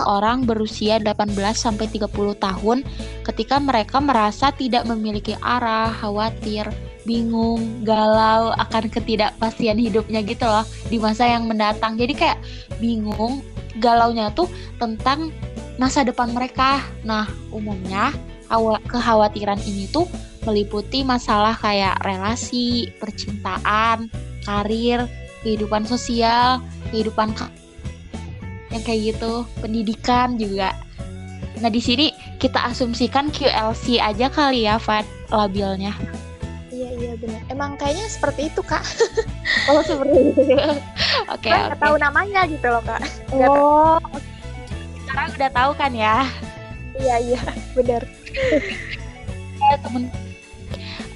[0.00, 2.08] seorang berusia 18 sampai 30
[2.40, 2.78] tahun
[3.20, 6.64] ketika mereka merasa tidak memiliki arah, khawatir,
[7.04, 12.00] bingung, galau akan ketidakpastian hidupnya gitu loh di masa yang mendatang.
[12.00, 12.40] Jadi kayak
[12.80, 13.44] bingung,
[13.76, 14.48] galaunya tuh
[14.80, 15.28] tentang
[15.80, 16.84] masa depan mereka.
[17.08, 18.12] Nah, umumnya
[18.84, 20.04] kekhawatiran ini tuh
[20.44, 24.12] meliputi masalah kayak relasi, percintaan,
[24.44, 25.08] karir,
[25.40, 26.60] kehidupan sosial,
[26.92, 27.32] kehidupan
[28.70, 30.76] yang kayak gitu pendidikan juga.
[31.60, 35.92] Nah di sini kita asumsikan QLC aja kali ya Fat labilnya.
[36.70, 38.80] Iya iya benar emang kayaknya seperti itu kak.
[39.68, 40.40] Oh seperti itu.
[40.54, 41.76] Oke okay, okay.
[41.76, 43.02] tahu namanya gitu loh kak.
[43.34, 43.98] Oh
[45.10, 46.16] sekarang udah tahu kan ya?
[46.94, 47.40] Iya iya
[47.74, 48.02] benar.
[49.60, 50.08] Ya temen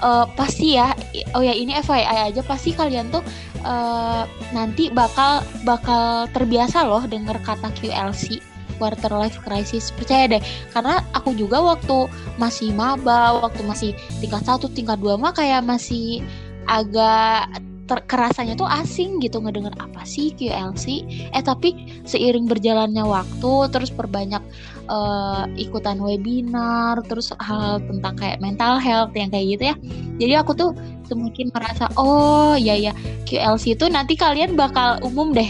[0.02, 0.92] uh, pasti ya.
[1.38, 2.42] Oh ya ini FYI aja.
[2.42, 3.22] Pasti kalian tuh
[3.62, 8.42] uh, nanti bakal bakal terbiasa loh denger kata QLC
[8.76, 9.94] quarter life crisis.
[9.94, 10.42] Percaya deh
[10.74, 16.20] karena aku juga waktu masih maba waktu masih tingkat satu tingkat dua mah kayak masih
[16.66, 17.46] agak
[17.84, 23.92] ter kerasanya tuh asing gitu ngedenger apa sih QLC eh tapi seiring berjalannya waktu terus
[23.92, 24.40] perbanyak
[24.88, 29.76] uh, ikutan webinar terus hal, tentang kayak mental health yang kayak gitu ya.
[30.20, 30.70] Jadi aku tuh
[31.04, 32.92] semakin merasa oh ya ya
[33.28, 35.48] QLC itu nanti kalian bakal umum deh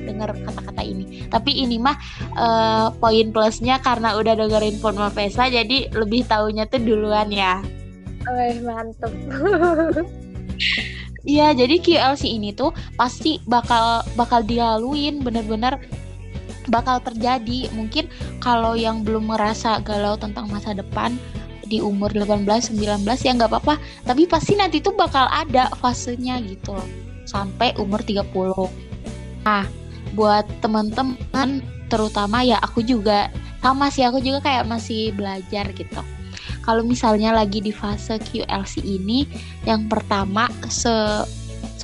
[0.00, 1.28] dengar kata-kata ini.
[1.28, 1.96] Tapi ini mah
[2.34, 7.60] uh, poin plusnya karena udah dengerin Ponma Pesa jadi lebih taunya tuh duluan ya.
[8.28, 9.12] Oh mantep
[11.20, 15.76] Iya, jadi QLC ini tuh pasti bakal bakal dilaluin bener-bener
[16.72, 17.68] bakal terjadi.
[17.76, 18.08] Mungkin
[18.40, 21.20] kalau yang belum merasa galau tentang masa depan
[21.68, 23.76] di umur 18 19 ya nggak apa-apa,
[24.08, 26.88] tapi pasti nanti tuh bakal ada fasenya gitu loh.
[27.28, 28.24] Sampai umur 30.
[29.44, 29.68] Nah,
[30.16, 33.28] buat teman-teman terutama ya aku juga
[33.60, 36.00] sama sih aku juga kayak masih belajar gitu
[36.64, 39.24] kalau misalnya lagi di fase QLC ini
[39.64, 40.92] yang pertama se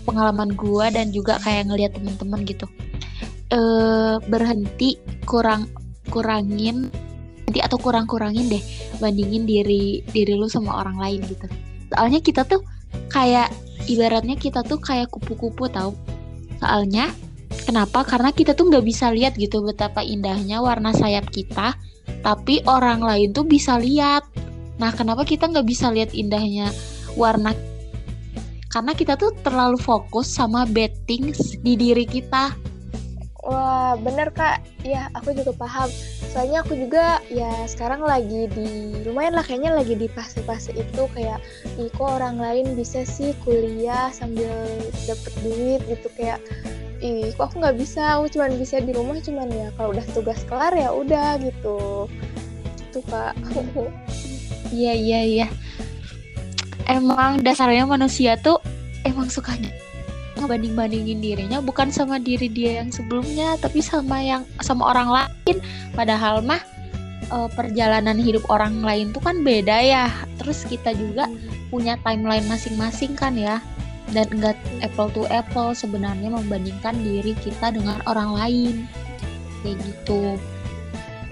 [0.06, 2.66] pengalaman gue dan juga kayak ngeliat temen-temen gitu
[3.50, 3.60] e,
[4.30, 4.94] berhenti
[5.26, 5.66] kurang
[6.06, 6.86] kurangin
[7.46, 8.62] nanti atau kurang-kurangin deh
[9.02, 11.46] bandingin diri diri lu sama orang lain gitu.
[11.94, 12.62] Soalnya kita tuh
[13.10, 13.50] kayak
[13.86, 15.94] ibaratnya kita tuh kayak kupu-kupu tau.
[16.58, 17.10] Soalnya
[17.66, 18.02] kenapa?
[18.02, 21.74] Karena kita tuh nggak bisa lihat gitu betapa indahnya warna sayap kita
[22.22, 24.26] tapi orang lain tuh bisa lihat
[24.76, 26.68] Nah, kenapa kita nggak bisa lihat indahnya
[27.16, 27.56] warna?
[28.68, 31.32] Karena kita tuh terlalu fokus sama betting
[31.64, 32.52] di diri kita.
[33.46, 34.60] Wah, bener kak.
[34.82, 35.88] Ya, aku juga paham.
[36.34, 41.40] Soalnya aku juga ya sekarang lagi di lumayan lah kayaknya lagi di fase-fase itu kayak
[41.80, 44.52] ih kok orang lain bisa sih kuliah sambil
[45.08, 46.42] dapet duit gitu kayak
[47.00, 50.44] ih kok aku nggak bisa aku cuma bisa di rumah cuman ya kalau udah tugas
[50.44, 52.10] kelar ya udah gitu
[52.92, 53.32] itu kak
[54.70, 55.46] Iya iya iya.
[56.86, 58.62] Emang dasarnya manusia tuh
[59.02, 59.70] emang sukanya
[60.36, 65.56] ngebanding-bandingin dirinya bukan sama diri dia yang sebelumnya tapi sama yang sama orang lain.
[65.96, 66.60] Padahal mah
[67.32, 70.06] uh, perjalanan hidup orang lain tuh kan beda ya.
[70.38, 71.26] Terus kita juga
[71.72, 73.58] punya timeline masing-masing kan ya.
[74.12, 74.54] Dan enggak
[74.86, 78.74] apple to apple sebenarnya membandingkan diri kita dengan orang lain.
[79.64, 80.38] Kayak gitu.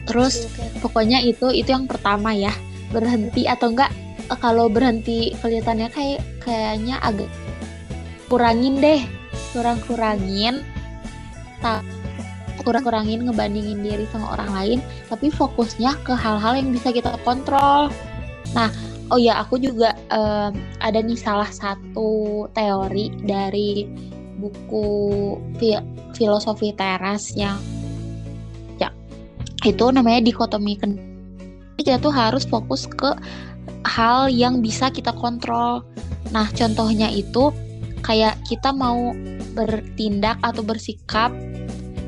[0.04, 0.50] Terus
[0.82, 2.52] pokoknya itu itu yang pertama ya
[2.94, 3.90] berhenti atau enggak
[4.30, 7.28] eh, kalau berhenti kelihatannya kayak kayaknya agak
[8.30, 9.02] kurangin deh.
[9.50, 10.62] Kurang kurangin
[11.58, 11.82] tak
[12.62, 14.78] kurang kurangin ngebandingin diri sama orang lain
[15.12, 17.90] tapi fokusnya ke hal-hal yang bisa kita kontrol.
[18.56, 18.70] Nah
[19.12, 23.84] oh ya aku juga um, ada nih salah satu teori dari
[24.40, 24.86] buku
[25.60, 25.78] fi
[26.16, 27.58] filosofi teras yang
[28.80, 28.88] ya
[29.64, 30.74] itu namanya dikotomi
[31.78, 33.14] kita tuh harus fokus ke
[33.84, 35.84] hal yang bisa kita kontrol.
[36.32, 37.52] Nah contohnya itu
[38.04, 39.12] kayak kita mau
[39.56, 41.32] bertindak atau bersikap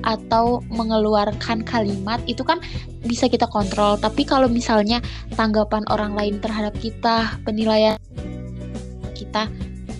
[0.06, 2.62] atau mengeluarkan kalimat itu kan
[3.02, 3.98] bisa kita kontrol.
[3.98, 5.02] Tapi kalau misalnya
[5.34, 7.98] tanggapan orang lain terhadap kita penilaian
[9.16, 9.50] kita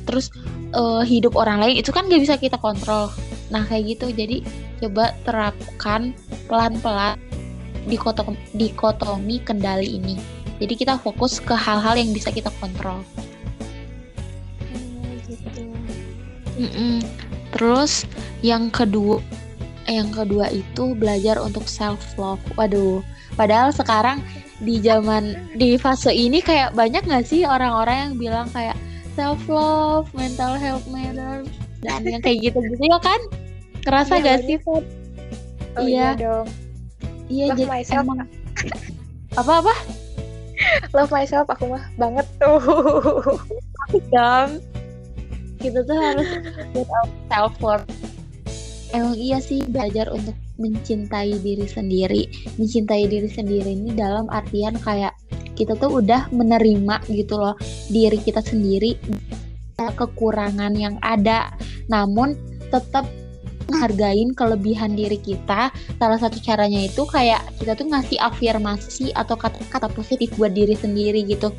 [0.07, 0.31] terus
[0.79, 3.11] uh, hidup orang lain itu kan gak bisa kita kontrol.
[3.51, 4.15] Nah kayak gitu.
[4.15, 4.47] Jadi
[4.79, 6.15] coba terapkan
[6.47, 7.19] pelan-pelan
[7.87, 10.15] dikotomi, dikotomi kendali ini
[10.59, 13.01] jadi kita fokus ke hal-hal yang bisa kita kontrol
[16.57, 16.97] Mm -mm.
[17.53, 18.09] Terus
[18.41, 19.21] yang kedua,
[19.85, 22.41] yang kedua itu belajar untuk self love.
[22.57, 23.05] Waduh,
[23.37, 24.25] padahal sekarang
[24.65, 28.77] di zaman di fase ini kayak banyak nggak sih orang-orang yang bilang kayak
[29.13, 31.45] self love, mental health matter
[31.85, 33.21] dan yang kayak gitu-gitu ya kan?
[33.85, 34.59] Kerasa iya, gak sih?
[34.67, 34.83] Oh,
[35.85, 35.87] iya.
[35.87, 36.49] iya dong.
[37.27, 38.03] Iya love jadi myself.
[38.07, 38.19] emang
[39.41, 39.75] apa apa?
[40.97, 42.61] Love myself aku mah banget tuh.
[44.13, 44.59] dong
[45.61, 46.29] kita tuh harus
[47.33, 47.87] self worth
[48.93, 52.23] emang iya sih belajar untuk mencintai diri sendiri
[52.57, 55.13] mencintai diri sendiri ini dalam artian kayak
[55.57, 57.57] kita tuh udah menerima gitu loh
[57.89, 58.97] diri kita sendiri
[59.77, 61.53] kekurangan yang ada
[61.93, 62.37] namun
[62.73, 63.05] tetap
[63.67, 69.91] menghargain kelebihan diri kita salah satu caranya itu kayak kita tuh ngasih afirmasi atau kata-kata
[69.93, 71.51] positif buat diri sendiri gitu.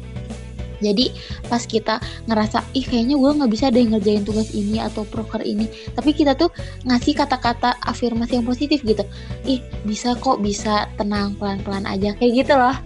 [0.77, 1.09] Jadi
[1.49, 1.97] pas kita
[2.29, 5.65] ngerasa ih kayaknya gue nggak bisa deh ngerjain tugas ini atau proker ini
[5.97, 6.53] tapi kita tuh
[6.85, 9.01] ngasih kata-kata afirmasi yang positif gitu.
[9.49, 12.77] Ih bisa kok bisa tenang pelan-pelan aja kayak gitu loh.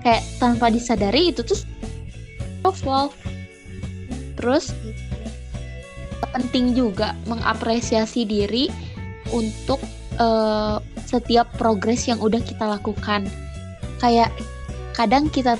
[0.00, 1.60] Kayak tanpa disadari itu tuh
[2.64, 3.14] self love
[4.40, 4.72] terus
[6.30, 8.70] penting juga mengapresiasi diri
[9.32, 9.80] untuk
[10.20, 13.26] uh, setiap progres yang udah kita lakukan.
[13.98, 14.30] Kayak
[14.94, 15.58] kadang kita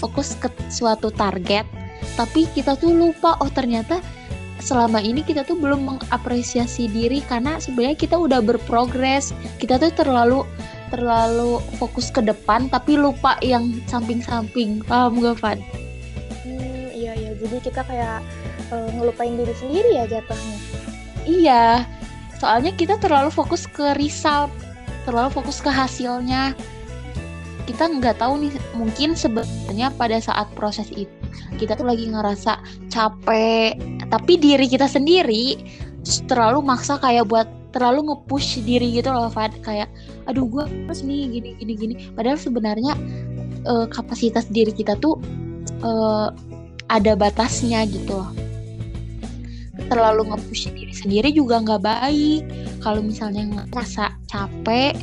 [0.00, 1.64] fokus ke suatu target
[2.16, 4.00] tapi kita tuh lupa oh ternyata
[4.60, 9.36] selama ini kita tuh belum mengapresiasi diri karena sebenarnya kita udah berprogres.
[9.60, 10.42] Kita tuh terlalu
[10.88, 14.80] terlalu fokus ke depan tapi lupa yang samping-samping.
[14.88, 15.58] Paham gak Van?
[16.42, 17.36] Hmm, iya iya.
[17.36, 18.24] Jadi kita kayak
[18.72, 20.58] uh, ngelupain diri sendiri ya jatuhnya.
[21.26, 21.64] Iya
[22.36, 24.52] soalnya kita terlalu fokus ke result
[25.08, 26.52] terlalu fokus ke hasilnya.
[27.66, 31.10] Kita nggak tahu nih mungkin sebenarnya pada saat proses itu
[31.58, 32.58] kita tuh lagi ngerasa
[32.90, 33.74] capek
[34.06, 35.58] tapi diri kita sendiri
[36.30, 39.58] terlalu maksa kayak buat terlalu nge-push diri gitu loh Fad.
[39.66, 39.90] Kayak
[40.30, 41.94] aduh gue harus nih gini gini gini.
[42.14, 42.94] Padahal sebenarnya
[43.66, 45.18] uh, kapasitas diri kita tuh
[45.82, 46.30] uh,
[46.86, 48.45] ada batasnya gitu loh
[49.86, 52.42] terlalu nge-push diri sendiri juga nggak baik.
[52.82, 54.94] Kalau misalnya ngerasa capek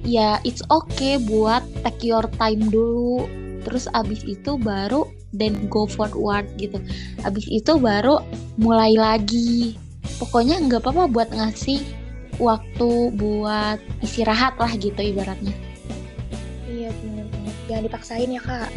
[0.00, 3.26] ya it's okay buat take your time dulu.
[3.66, 5.04] Terus abis itu baru
[5.36, 6.80] then go forward gitu.
[7.22, 8.24] Abis itu baru
[8.56, 9.76] mulai lagi.
[10.18, 11.80] Pokoknya nggak apa-apa buat ngasih
[12.40, 15.52] waktu buat istirahat lah gitu ibaratnya.
[16.64, 18.70] Iya benar-benar jangan dipaksain ya kak.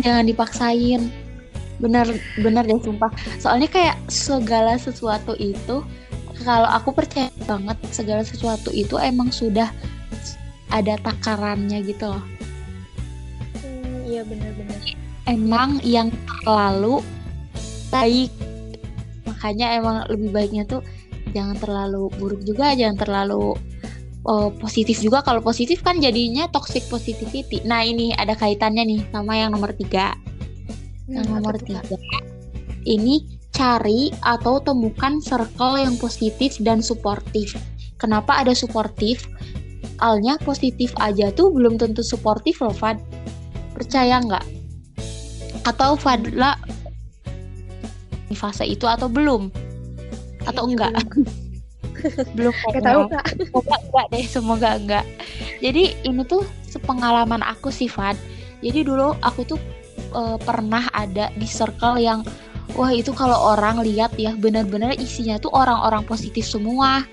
[0.00, 1.00] Jangan dipaksain
[1.78, 2.06] bener
[2.42, 5.86] bener deh sumpah soalnya kayak segala sesuatu itu
[6.42, 9.70] kalau aku percaya banget segala sesuatu itu emang sudah
[10.68, 12.24] ada takarannya gitu loh.
[13.64, 14.78] Hmm, iya benar-benar.
[15.28, 17.04] Emang yang terlalu
[17.92, 18.32] baik,
[19.28, 20.80] makanya emang lebih baiknya tuh
[21.36, 23.56] jangan terlalu buruk juga, jangan terlalu
[24.24, 25.20] uh, positif juga.
[25.20, 27.60] Kalau positif kan jadinya toxic positivity.
[27.68, 30.16] Nah ini ada kaitannya nih sama yang nomor tiga.
[31.08, 31.96] Hmm, yang nomor tiga.
[32.84, 37.56] Ini cari atau temukan circle yang positif dan suportif.
[37.98, 39.26] Kenapa ada suportif?
[39.98, 43.02] soalnya positif aja tuh belum tentu suportif loh Fad.
[43.74, 44.46] Percaya nggak?
[45.66, 46.54] Atau Fadla
[48.30, 49.50] di fase itu atau belum?
[50.46, 50.94] Atau enggak?
[52.38, 52.54] belum.
[52.78, 53.24] Gak tahu kak.
[53.42, 55.04] Semoga enggak deh semoga enggak.
[55.58, 58.14] Jadi ini tuh sepengalaman aku sih Fad.
[58.62, 59.58] Jadi dulu aku tuh
[60.12, 62.20] uh, pernah ada di circle yang
[62.76, 67.04] wah itu kalau orang lihat ya benar-benar isinya tuh orang-orang positif semua.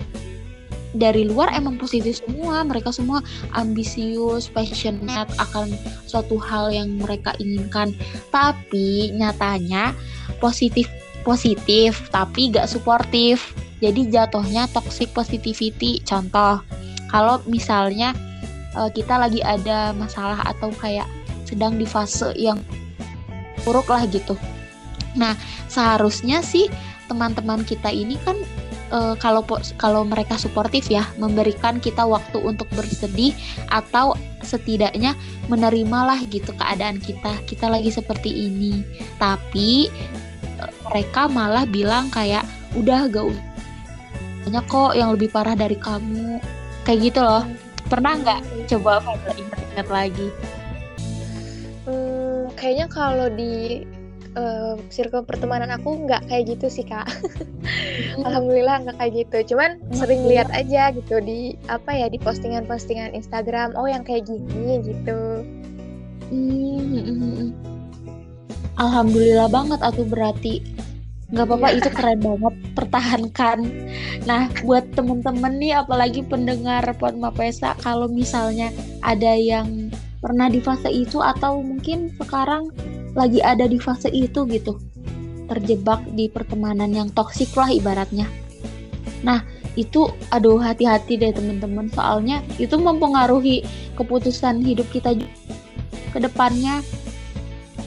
[0.96, 3.20] Dari luar emang positif semua mereka semua
[3.52, 5.68] ambisius passionate akan
[6.08, 7.92] suatu hal yang mereka inginkan.
[8.32, 9.92] Tapi nyatanya
[10.40, 10.88] positif
[11.20, 13.52] positif tapi gak suportif.
[13.84, 16.00] Jadi jatuhnya toxic positivity.
[16.00, 16.64] Contoh
[17.12, 18.16] kalau misalnya
[18.72, 21.04] uh, kita lagi ada masalah atau kayak
[21.44, 22.56] sedang di fase yang
[23.66, 24.38] buruk lah gitu.
[25.18, 25.34] Nah
[25.66, 26.70] seharusnya sih
[27.10, 28.38] teman-teman kita ini kan
[28.94, 29.42] uh, kalau
[29.78, 33.34] kalau mereka suportif ya memberikan kita waktu untuk bersedih
[33.70, 34.14] atau
[34.46, 35.18] setidaknya
[35.50, 38.86] menerimalah gitu keadaan kita kita lagi seperti ini.
[39.18, 39.90] Tapi
[40.62, 42.46] uh, mereka malah bilang kayak
[42.78, 43.26] udah gak
[44.46, 46.38] banyak kok yang lebih parah dari kamu.
[46.86, 47.42] Kayak gitu loh.
[47.90, 48.70] Pernah nggak?
[48.70, 49.02] Coba
[49.34, 50.30] ingat-ingat lagi
[52.56, 53.84] kayaknya kalau di
[54.36, 57.08] uh, circle pertemanan aku nggak kayak gitu sih kak.
[58.16, 58.22] Hmm.
[58.22, 59.54] alhamdulillah nggak kayak gitu.
[59.54, 64.84] Cuman sering lihat aja gitu di apa ya di postingan-postingan Instagram oh yang kayak gini
[64.84, 65.44] gitu.
[66.30, 67.48] Hmm, hmm, hmm.
[68.78, 70.62] alhamdulillah banget aku berarti.
[71.26, 73.58] Nggak apa-apa itu keren banget pertahankan.
[74.30, 78.70] Nah buat temen-temen nih apalagi pendengar Pod Mapesa kalau misalnya
[79.02, 79.85] ada yang
[80.26, 82.74] pernah di fase itu atau mungkin sekarang
[83.14, 84.74] lagi ada di fase itu gitu.
[85.46, 88.26] Terjebak di pertemanan yang toksik lah ibaratnya.
[89.22, 89.46] Nah
[89.78, 93.62] itu aduh hati-hati deh temen-temen soalnya itu mempengaruhi
[93.94, 95.14] keputusan hidup kita
[96.10, 96.82] ke depannya.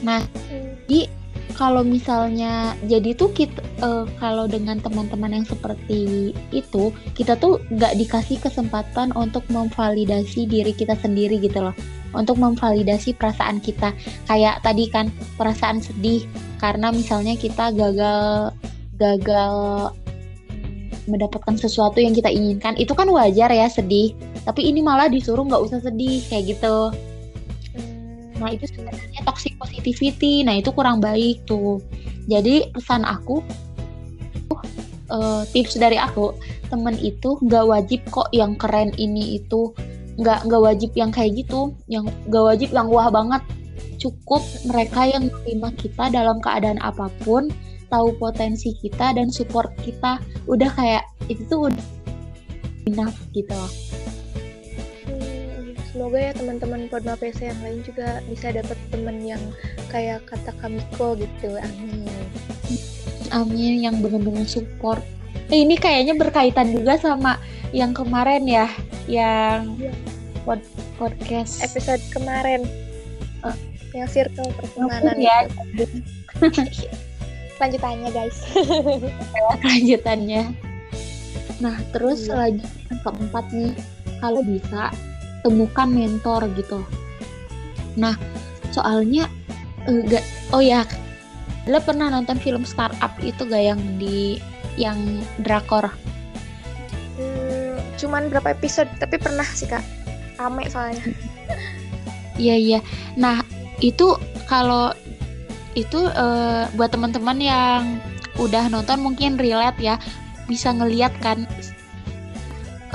[0.00, 0.24] Nah
[0.88, 1.19] di
[1.60, 8.00] kalau misalnya jadi tuh kita uh, kalau dengan teman-teman yang seperti itu kita tuh nggak
[8.00, 11.76] dikasih kesempatan untuk memvalidasi diri kita sendiri gitu loh.
[12.16, 13.92] Untuk memvalidasi perasaan kita.
[14.24, 16.24] Kayak tadi kan perasaan sedih.
[16.56, 18.56] Karena misalnya kita gagal
[18.96, 19.54] gagal
[21.06, 24.16] mendapatkan sesuatu yang kita inginkan itu kan wajar ya sedih.
[24.48, 26.88] Tapi ini malah disuruh nggak usah sedih kayak gitu
[28.40, 30.42] Nah itu sebenarnya toxic positivity.
[30.42, 31.78] Nah itu kurang baik tuh.
[32.26, 33.44] Jadi pesan aku,
[35.12, 36.32] uh, tips dari aku,
[36.72, 39.76] temen itu nggak wajib kok yang keren ini itu,
[40.16, 43.44] nggak nggak wajib yang kayak gitu, yang nggak wajib yang wah banget.
[44.00, 47.52] Cukup mereka yang menerima kita dalam keadaan apa pun,
[47.92, 50.16] tahu potensi kita dan support kita.
[50.48, 51.86] Udah kayak itu tuh udah
[52.88, 53.54] enough gitu
[55.90, 59.42] semoga ya teman-teman Podma PC yang lain juga bisa dapat teman yang
[59.90, 61.58] kayak kata Kamiko gitu.
[61.58, 62.06] Amin.
[63.34, 65.02] Amin yang benar-benar support.
[65.50, 67.38] Eh, ini kayaknya berkaitan juga sama
[67.74, 68.66] yang kemarin ya
[69.10, 69.90] yang ya.
[70.46, 70.62] pod
[70.98, 71.62] podcast.
[71.62, 72.66] Episode kemarin.
[73.42, 73.54] Uh,
[73.94, 75.14] yang circle pertemanan.
[75.26, 75.38] Ya
[77.60, 78.40] lanjutannya guys.
[79.60, 80.42] Lanjutannya
[81.60, 82.32] nah terus ya.
[82.32, 83.72] selanjutnya yang keempat nih.
[84.20, 84.82] Kalau bisa
[85.40, 86.84] temukan mentor gitu.
[87.96, 88.16] Nah
[88.70, 89.26] soalnya
[89.88, 90.86] enggak eh, oh ya
[91.68, 94.40] lo pernah nonton film startup itu gak yang di
[94.80, 94.96] yang
[95.44, 95.92] drakor?
[97.20, 99.84] Hmm, cuman berapa episode tapi pernah sih kak.
[100.40, 101.04] Rame soalnya.
[102.40, 102.80] Iya iya.
[103.20, 103.44] Nah
[103.84, 104.16] itu
[104.48, 104.96] kalau
[105.76, 108.00] itu uh, buat teman-teman yang
[108.40, 110.00] udah nonton mungkin relate ya
[110.48, 111.44] bisa ngeliat kan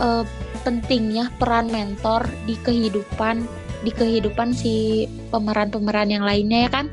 [0.02, 0.26] uh,
[0.66, 3.45] pentingnya peran mentor di kehidupan
[3.86, 6.86] di kehidupan si pemeran-pemeran yang lainnya ya kan.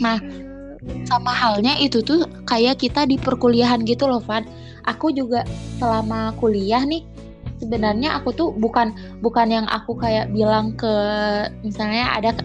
[0.00, 0.16] Nah,
[1.04, 4.48] sama halnya itu tuh kayak kita di perkuliahan gitu loh, Van.
[4.88, 5.44] Aku juga
[5.76, 7.04] selama kuliah nih
[7.64, 8.92] sebenarnya aku tuh bukan
[9.24, 10.92] bukan yang aku kayak bilang ke
[11.64, 12.36] misalnya ada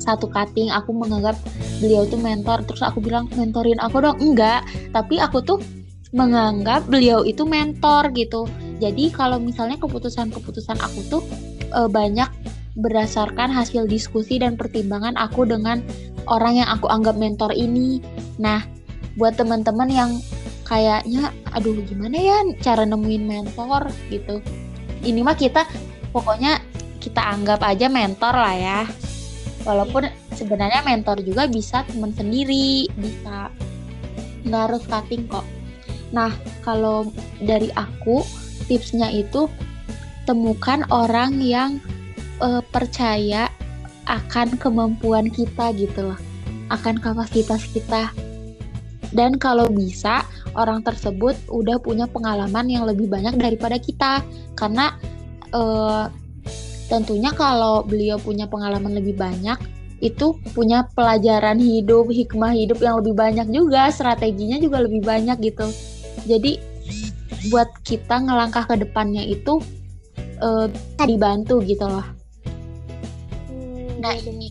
[0.00, 1.36] satu cutting aku menganggap
[1.84, 4.64] beliau tuh mentor terus aku bilang mentorin aku dong enggak
[4.96, 5.60] tapi aku tuh
[6.14, 8.46] menganggap beliau itu mentor gitu
[8.82, 11.22] jadi kalau misalnya keputusan-keputusan aku tuh
[11.70, 12.26] e, banyak
[12.74, 15.78] berdasarkan hasil diskusi dan pertimbangan aku dengan
[16.26, 18.02] orang yang aku anggap mentor ini.
[18.42, 18.66] Nah,
[19.14, 20.10] buat teman-teman yang
[20.66, 24.42] kayaknya aduh gimana ya cara nemuin mentor gitu.
[25.06, 25.62] Ini mah kita
[26.10, 26.58] pokoknya
[26.98, 28.80] kita anggap aja mentor lah ya.
[29.62, 33.48] Walaupun sebenarnya mentor juga bisa teman sendiri, bisa
[34.44, 35.46] nggak harus cutting kok.
[36.14, 36.30] Nah,
[36.62, 37.10] kalau
[37.42, 38.22] dari aku
[38.70, 39.50] tipsnya itu
[40.24, 41.82] temukan orang yang
[42.38, 43.50] uh, percaya
[44.06, 46.20] akan kemampuan kita gitu loh
[46.70, 48.14] akan kapasitas kita.
[49.10, 54.22] Dan kalau bisa orang tersebut udah punya pengalaman yang lebih banyak daripada kita.
[54.54, 54.94] Karena
[55.50, 56.08] uh,
[56.86, 59.58] tentunya kalau beliau punya pengalaman lebih banyak
[60.02, 65.64] itu punya pelajaran hidup hikmah hidup yang lebih banyak juga strateginya juga lebih banyak gitu
[66.22, 66.62] jadi
[67.52, 69.60] buat kita ngelangkah ke depannya itu
[70.40, 70.66] uh,
[71.04, 72.06] dibantu gitu loh.
[73.50, 74.48] Hmm, nah iya, ini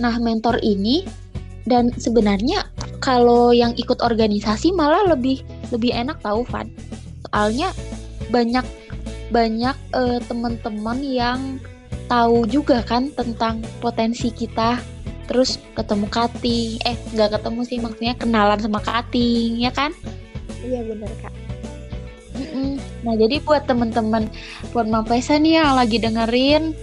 [0.00, 1.04] nah mentor ini
[1.68, 2.66] dan sebenarnya
[2.98, 6.66] kalau yang ikut organisasi malah lebih lebih enak tahu Van.
[7.28, 7.70] Soalnya
[8.32, 8.66] banyak
[9.30, 11.40] banyak uh, teman-teman yang
[12.10, 14.82] tahu juga kan tentang potensi kita
[15.30, 19.94] terus ketemu cutting eh nggak ketemu sih maksudnya kenalan sama cutting ya kan?
[20.66, 21.34] Iya benar kak.
[23.06, 24.26] Nah jadi buat teman-teman
[24.74, 26.74] buat Mapesa nih yang lagi dengerin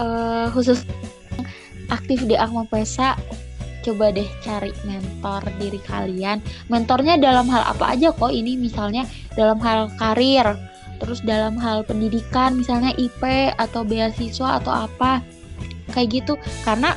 [0.00, 0.82] uh, khusus
[1.92, 3.14] aktif di Akma Pesa
[3.84, 6.40] coba deh cari mentor diri kalian.
[6.72, 9.04] Mentornya dalam hal apa aja kok ini misalnya
[9.36, 10.56] dalam hal karir
[11.02, 15.20] terus dalam hal pendidikan misalnya IP atau beasiswa atau apa
[15.92, 16.34] kayak gitu.
[16.64, 16.96] Karena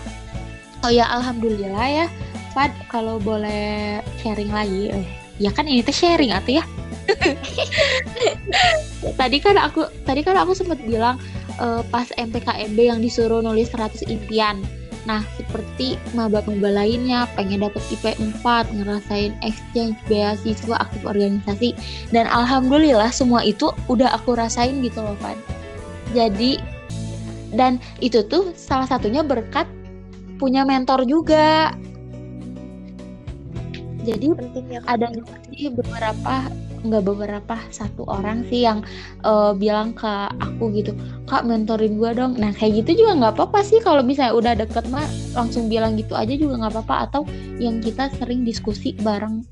[0.85, 2.05] oh ya alhamdulillah ya.
[2.53, 5.05] Fad kalau boleh sharing lagi eh,
[5.37, 6.63] ya kan ini tuh sharing atau ya.
[9.19, 11.21] Tadi kan aku tadi kan aku sempat bilang
[11.61, 14.59] uh, pas MPKMB yang disuruh nulis 100 impian.
[15.07, 21.71] Nah, seperti maba-maba lainnya, pengen dapet IP 4, ngerasain exchange, beasiswa, aktif organisasi,
[22.11, 25.39] dan alhamdulillah semua itu udah aku rasain gitu loh, Van.
[26.11, 26.59] Jadi,
[27.55, 29.63] dan itu tuh salah satunya berkat
[30.37, 31.73] punya mentor juga.
[34.07, 34.31] Jadi,
[34.71, 35.11] ya, ada
[35.51, 36.47] sih beberapa
[36.85, 38.85] nggak beberapa satu orang sih yang
[39.25, 40.93] uh, bilang ke aku gitu
[41.25, 42.37] kak mentorin gue dong.
[42.37, 43.81] Nah kayak gitu juga nggak apa-apa sih.
[43.81, 46.95] Kalau misalnya udah deket mah langsung bilang gitu aja juga nggak apa-apa.
[47.09, 47.21] Atau
[47.57, 49.43] yang kita sering diskusi bareng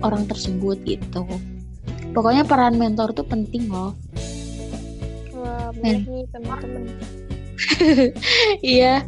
[0.00, 1.22] orang tersebut gitu.
[2.10, 3.94] Pokoknya peran mentor tuh penting loh.
[5.36, 6.84] Wah bener nih teman-teman.
[8.64, 9.04] Iya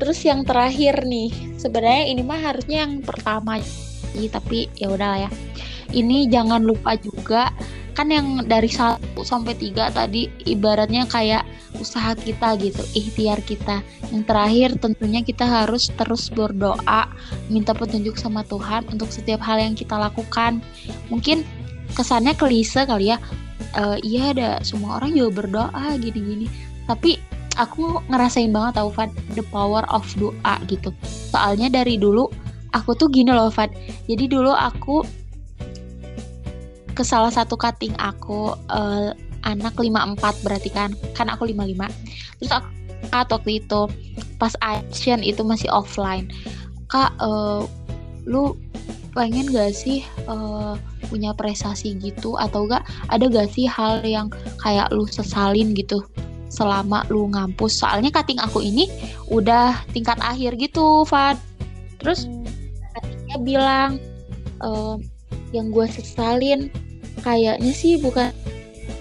[0.00, 1.28] terus yang terakhir nih
[1.60, 3.60] sebenarnya ini mah harusnya yang pertama
[4.32, 5.30] tapi ya udahlah ya
[5.94, 7.52] ini jangan lupa juga
[7.94, 11.44] kan yang dari 1 sampai 3 tadi ibaratnya kayak
[11.76, 13.84] usaha kita gitu, ikhtiar kita.
[14.08, 17.10] Yang terakhir tentunya kita harus terus berdoa,
[17.52, 20.64] minta petunjuk sama Tuhan untuk setiap hal yang kita lakukan.
[21.12, 21.44] Mungkin
[21.92, 23.18] kesannya klise kali ya.
[23.76, 26.48] Uh, iya ada semua orang juga berdoa gini-gini.
[26.88, 27.20] Tapi
[27.60, 30.90] aku ngerasain banget tau Fat the power of doa gitu.
[31.28, 32.32] Soalnya dari dulu
[32.72, 33.68] aku tuh gini loh Fat.
[34.08, 35.04] Jadi dulu aku
[36.96, 39.12] ke salah satu cutting aku uh,
[39.48, 41.88] anak 54 berarti kan kan aku 55
[42.40, 42.68] terus aku
[43.32, 43.80] waktu itu
[44.36, 46.28] pas action itu masih offline
[46.92, 47.64] kak uh,
[48.28, 48.52] lu
[49.16, 50.76] pengen gak sih uh,
[51.08, 54.28] punya prestasi gitu atau gak ada gak sih hal yang
[54.60, 56.04] kayak lu sesalin gitu
[56.50, 57.80] selama lu ngampus.
[57.80, 58.90] Soalnya cutting aku ini
[59.30, 61.38] udah tingkat akhir gitu Fad.
[62.02, 62.26] Terus
[62.92, 63.90] cuttingnya bilang
[64.60, 64.98] uh,
[65.54, 66.68] yang gue sesalin
[67.22, 68.34] kayaknya sih bukan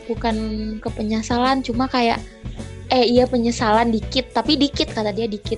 [0.06, 0.36] bukan
[0.82, 2.18] kepenyesalan cuma kayak
[2.90, 5.58] eh iya penyesalan dikit tapi dikit kata dia dikit.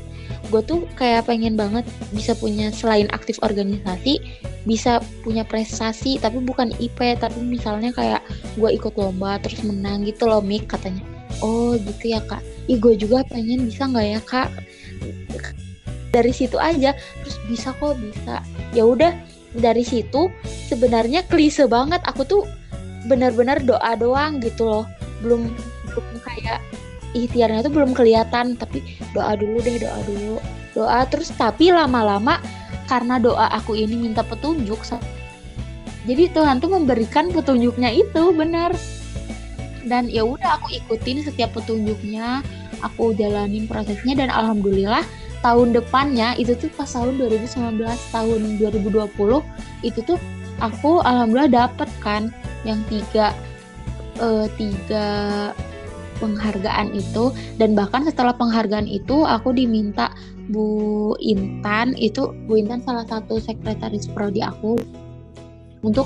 [0.51, 4.19] Gue tuh kayak pengen banget bisa punya selain aktif organisasi
[4.61, 8.21] bisa punya prestasi tapi bukan IP tapi misalnya kayak
[8.53, 11.01] gue ikut lomba terus menang gitu loh Mik katanya
[11.39, 12.43] oh gitu ya kak.
[12.67, 14.49] Ih gue juga pengen bisa nggak ya kak?
[16.11, 16.91] Dari situ aja
[17.23, 18.43] terus bisa kok bisa.
[18.75, 19.15] Ya udah
[19.55, 20.27] dari situ
[20.67, 22.03] sebenarnya klise banget.
[22.03, 22.43] Aku tuh
[23.07, 24.85] benar-benar doa doang gitu loh.
[25.23, 25.47] Belum
[25.91, 26.59] belum kayak
[27.15, 28.83] ikhtiarnya tuh belum kelihatan tapi
[29.15, 30.35] doa dulu deh doa dulu.
[30.75, 32.39] Doa terus tapi lama-lama
[32.91, 34.83] karena doa aku ini minta petunjuk
[36.05, 38.73] jadi Tuhan tuh memberikan petunjuknya itu benar
[39.85, 42.41] dan ya udah aku ikutin setiap petunjuknya
[42.81, 45.05] aku jalanin prosesnya dan alhamdulillah
[45.41, 47.81] tahun depannya itu tuh pas tahun 2019
[48.13, 49.09] tahun 2020
[49.81, 50.19] itu tuh
[50.61, 52.29] aku alhamdulillah dapet kan
[52.61, 53.33] yang tiga
[54.21, 55.07] uh, tiga
[56.21, 57.33] penghargaan itu.
[57.57, 60.13] Dan bahkan setelah penghargaan itu aku diminta
[60.53, 64.77] Bu Intan itu Bu Intan salah satu sekretaris prodi aku
[65.81, 66.05] untuk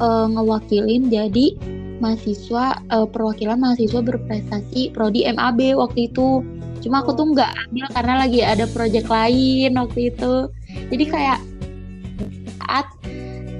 [0.00, 1.52] uh, ngewakilin jadi
[2.00, 6.42] mahasiswa uh, perwakilan mahasiswa berprestasi prodi MAB waktu itu.
[6.80, 10.48] Cuma aku tuh nggak ambil karena lagi ada project lain waktu itu.
[10.88, 11.38] Jadi kayak
[12.60, 12.86] saat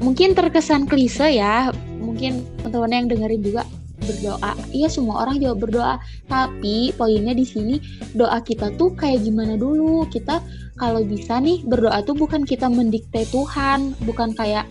[0.01, 1.69] mungkin terkesan klise ya
[2.01, 3.63] mungkin teman-teman yang dengerin juga
[4.01, 4.53] berdoa.
[4.73, 5.95] Iya semua orang juga berdoa.
[6.27, 7.77] Tapi poinnya di sini
[8.17, 10.09] doa kita tuh kayak gimana dulu?
[10.09, 10.41] Kita
[10.81, 14.65] kalau bisa nih berdoa tuh bukan kita mendikte Tuhan bukan kayak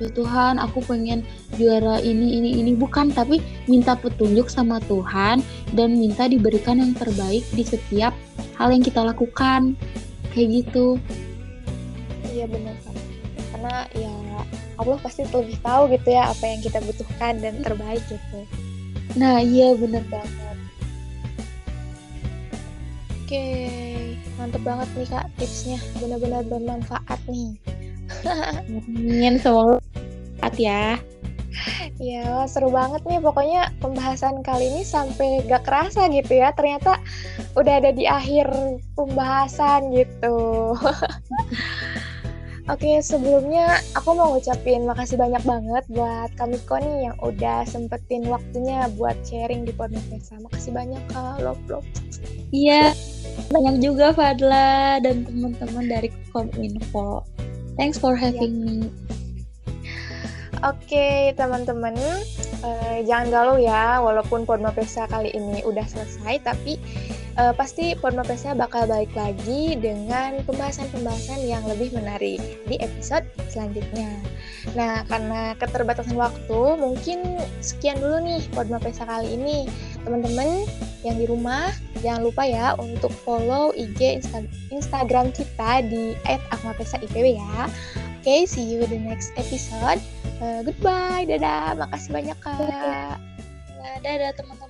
[0.00, 1.22] ya Tuhan aku pengen
[1.60, 2.72] juara ini ini ini.
[2.74, 3.38] Bukan tapi
[3.68, 5.44] minta petunjuk sama Tuhan
[5.76, 8.16] dan minta diberikan yang terbaik di setiap
[8.56, 9.78] hal yang kita lakukan.
[10.32, 10.96] Kayak gitu.
[12.30, 13.00] Iya benar kan
[13.60, 14.14] karena ya
[14.80, 18.40] Allah pasti lebih tahu gitu ya apa yang kita butuhkan dan terbaik gitu.
[19.20, 20.56] Nah iya benar banget.
[23.20, 23.44] Oke
[24.40, 25.76] mantep banget nih kak tipsnya.
[26.00, 27.52] Benar-benar bermanfaat nih.
[28.88, 29.76] Amin semoga
[30.60, 30.98] ya.
[32.00, 33.20] Ya, seru banget nih.
[33.20, 36.54] Pokoknya pembahasan kali ini sampai gak kerasa gitu ya.
[36.54, 36.96] Ternyata
[37.58, 38.48] udah ada di akhir
[38.94, 40.72] pembahasan gitu.
[42.70, 48.86] Oke, sebelumnya aku mau ngucapin makasih banyak banget buat kami nih yang udah sempetin waktunya
[48.94, 50.38] buat sharing di Podmesa.
[50.38, 51.82] Makasih banyak Kak, love.
[52.54, 52.94] Iya,
[53.50, 57.26] banyak juga Fadla dan teman-teman dari Kominfo.
[57.74, 58.86] Thanks for having ya.
[58.86, 58.92] me.
[60.60, 61.96] Oke, teman-teman,
[62.60, 66.76] uh, jangan galau ya, walaupun Podmapesa kali ini udah selesai, tapi
[67.40, 74.12] uh, pasti Podmapesa bakal balik lagi dengan pembahasan-pembahasan yang lebih menarik di episode selanjutnya.
[74.76, 79.64] Nah, karena keterbatasan waktu, mungkin sekian dulu nih Podmapesa kali ini.
[80.04, 80.68] Teman-teman
[81.08, 81.72] yang di rumah,
[82.04, 87.64] jangan lupa ya untuk follow IG Insta Instagram kita di @akmapesa_ipw ya.
[88.20, 89.96] Okay, see you the next episode.
[90.44, 91.72] Uh, goodbye, dadah.
[91.72, 93.16] Makasih banyak, Kak.
[94.04, 94.69] Dadah teman-teman.